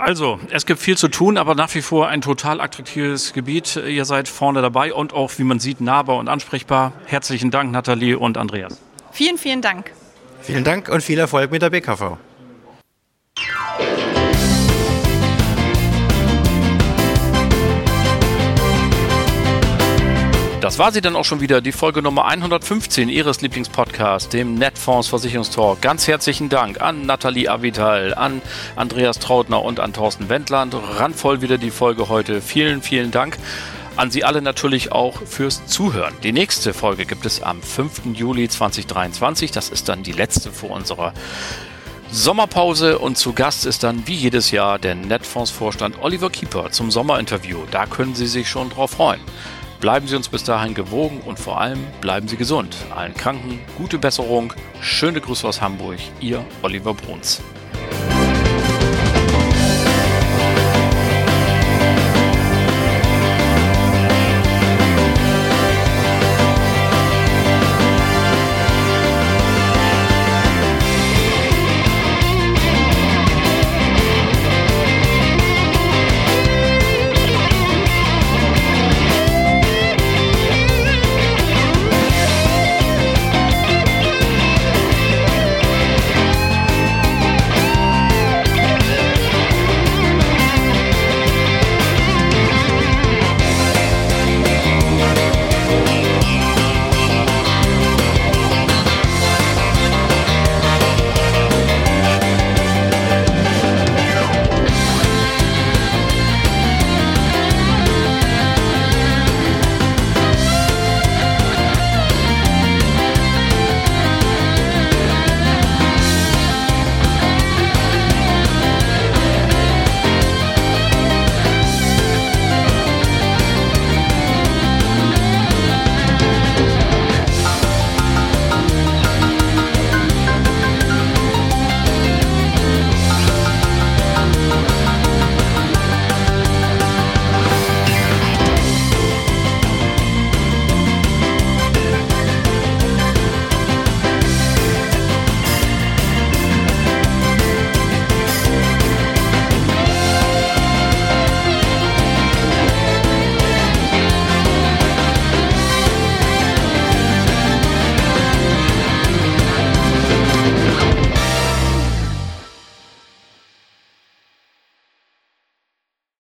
Also, 0.02 0.40
es 0.50 0.66
gibt 0.66 0.80
viel 0.80 0.98
zu 0.98 1.10
tun, 1.10 1.38
aber 1.38 1.54
nach 1.54 1.76
wie 1.76 1.84
vor 1.84 2.08
ein 2.08 2.22
total 2.22 2.60
attraktives 2.60 3.34
Gebiet. 3.34 3.76
Ihr 3.76 4.06
seid 4.06 4.28
vorne 4.28 4.64
dabei 4.64 4.96
und 4.96 5.14
auch, 5.14 5.32
wie 5.38 5.44
man 5.44 5.60
sieht, 5.60 5.80
nahbar 5.80 6.18
und 6.18 6.28
ansprechbar. 6.28 6.94
Herzlichen 7.06 7.52
Dank, 7.52 7.72
Nathalie 7.72 8.18
und 8.18 8.36
Andreas. 8.36 8.82
Vielen, 9.12 9.38
vielen 9.38 9.62
Dank. 9.62 9.92
Vielen 10.42 10.64
Dank 10.64 10.90
und 10.90 11.04
viel 11.04 11.20
Erfolg 11.20 11.52
mit 11.52 11.62
der 11.62 11.70
BKV. 11.70 12.18
Das 20.62 20.78
war 20.78 20.92
sie 20.92 21.02
dann 21.02 21.16
auch 21.16 21.26
schon 21.26 21.42
wieder, 21.42 21.60
die 21.60 21.72
Folge 21.72 22.04
Nummer 22.04 22.26
115 22.26 23.10
Ihres 23.10 23.42
Lieblingspodcasts, 23.42 24.30
dem 24.30 24.54
Netfonds 24.54 25.08
Versicherungstalk. 25.08 25.82
Ganz 25.82 26.08
herzlichen 26.08 26.50
Dank 26.50 26.80
an 26.82 27.08
Nathalie 27.08 27.50
Avital, 27.50 28.14
an 28.14 28.44
Andreas 28.76 29.18
Trautner 29.18 29.64
und 29.64 29.80
an 29.80 29.92
Thorsten 29.92 30.30
Wendland. 30.30 30.76
Randvoll 30.76 31.42
wieder 31.42 31.58
die 31.58 31.72
Folge 31.72 32.10
heute. 32.10 32.42
Vielen, 32.42 32.84
vielen 32.84 33.10
Dank. 33.10 33.40
An 33.96 34.12
Sie 34.12 34.24
alle 34.24 34.44
natürlich 34.44 34.92
auch 34.92 35.24
fürs 35.24 35.66
Zuhören. 35.66 36.14
Die 36.22 36.32
nächste 36.32 36.76
Folge 36.76 37.08
gibt 37.08 37.26
es 37.26 37.42
am 37.42 37.64
5. 37.64 38.14
Juli 38.14 38.48
2023. 38.48 39.50
Das 39.50 39.70
ist 39.70 39.90
dann 39.90 40.04
die 40.04 40.12
letzte 40.12 40.52
vor 40.52 40.70
unserer 40.70 41.14
Sommerpause 42.12 43.00
und 43.00 43.18
zu 43.18 43.34
Gast 43.34 43.66
ist 43.66 43.82
dann 43.82 44.06
wie 44.06 44.14
jedes 44.14 44.52
Jahr 44.52 44.78
der 44.78 44.94
Netfonds-Vorstand 44.94 46.04
Oliver 46.04 46.30
Kieper 46.30 46.70
zum 46.70 46.92
Sommerinterview. 46.92 47.64
Da 47.72 47.88
können 47.88 48.14
Sie 48.14 48.28
sich 48.28 48.48
schon 48.48 48.70
drauf 48.70 48.92
freuen. 48.92 49.22
Bleiben 49.82 50.06
Sie 50.06 50.16
uns 50.16 50.30
bis 50.30 50.44
dahin 50.44 50.76
gewogen 50.76 51.22
und 51.26 51.40
vor 51.40 51.60
allem 51.60 51.80
bleiben 52.02 52.28
Sie 52.28 52.38
gesund. 52.38 52.78
Allen 52.96 53.16
Kranken 53.16 53.60
gute 53.80 53.98
Besserung. 53.98 54.54
Schöne 54.80 55.20
Grüße 55.20 55.48
aus 55.48 55.60
Hamburg. 55.60 55.98
Ihr 56.20 56.46
Oliver 56.62 56.94
Bruns. 56.94 57.42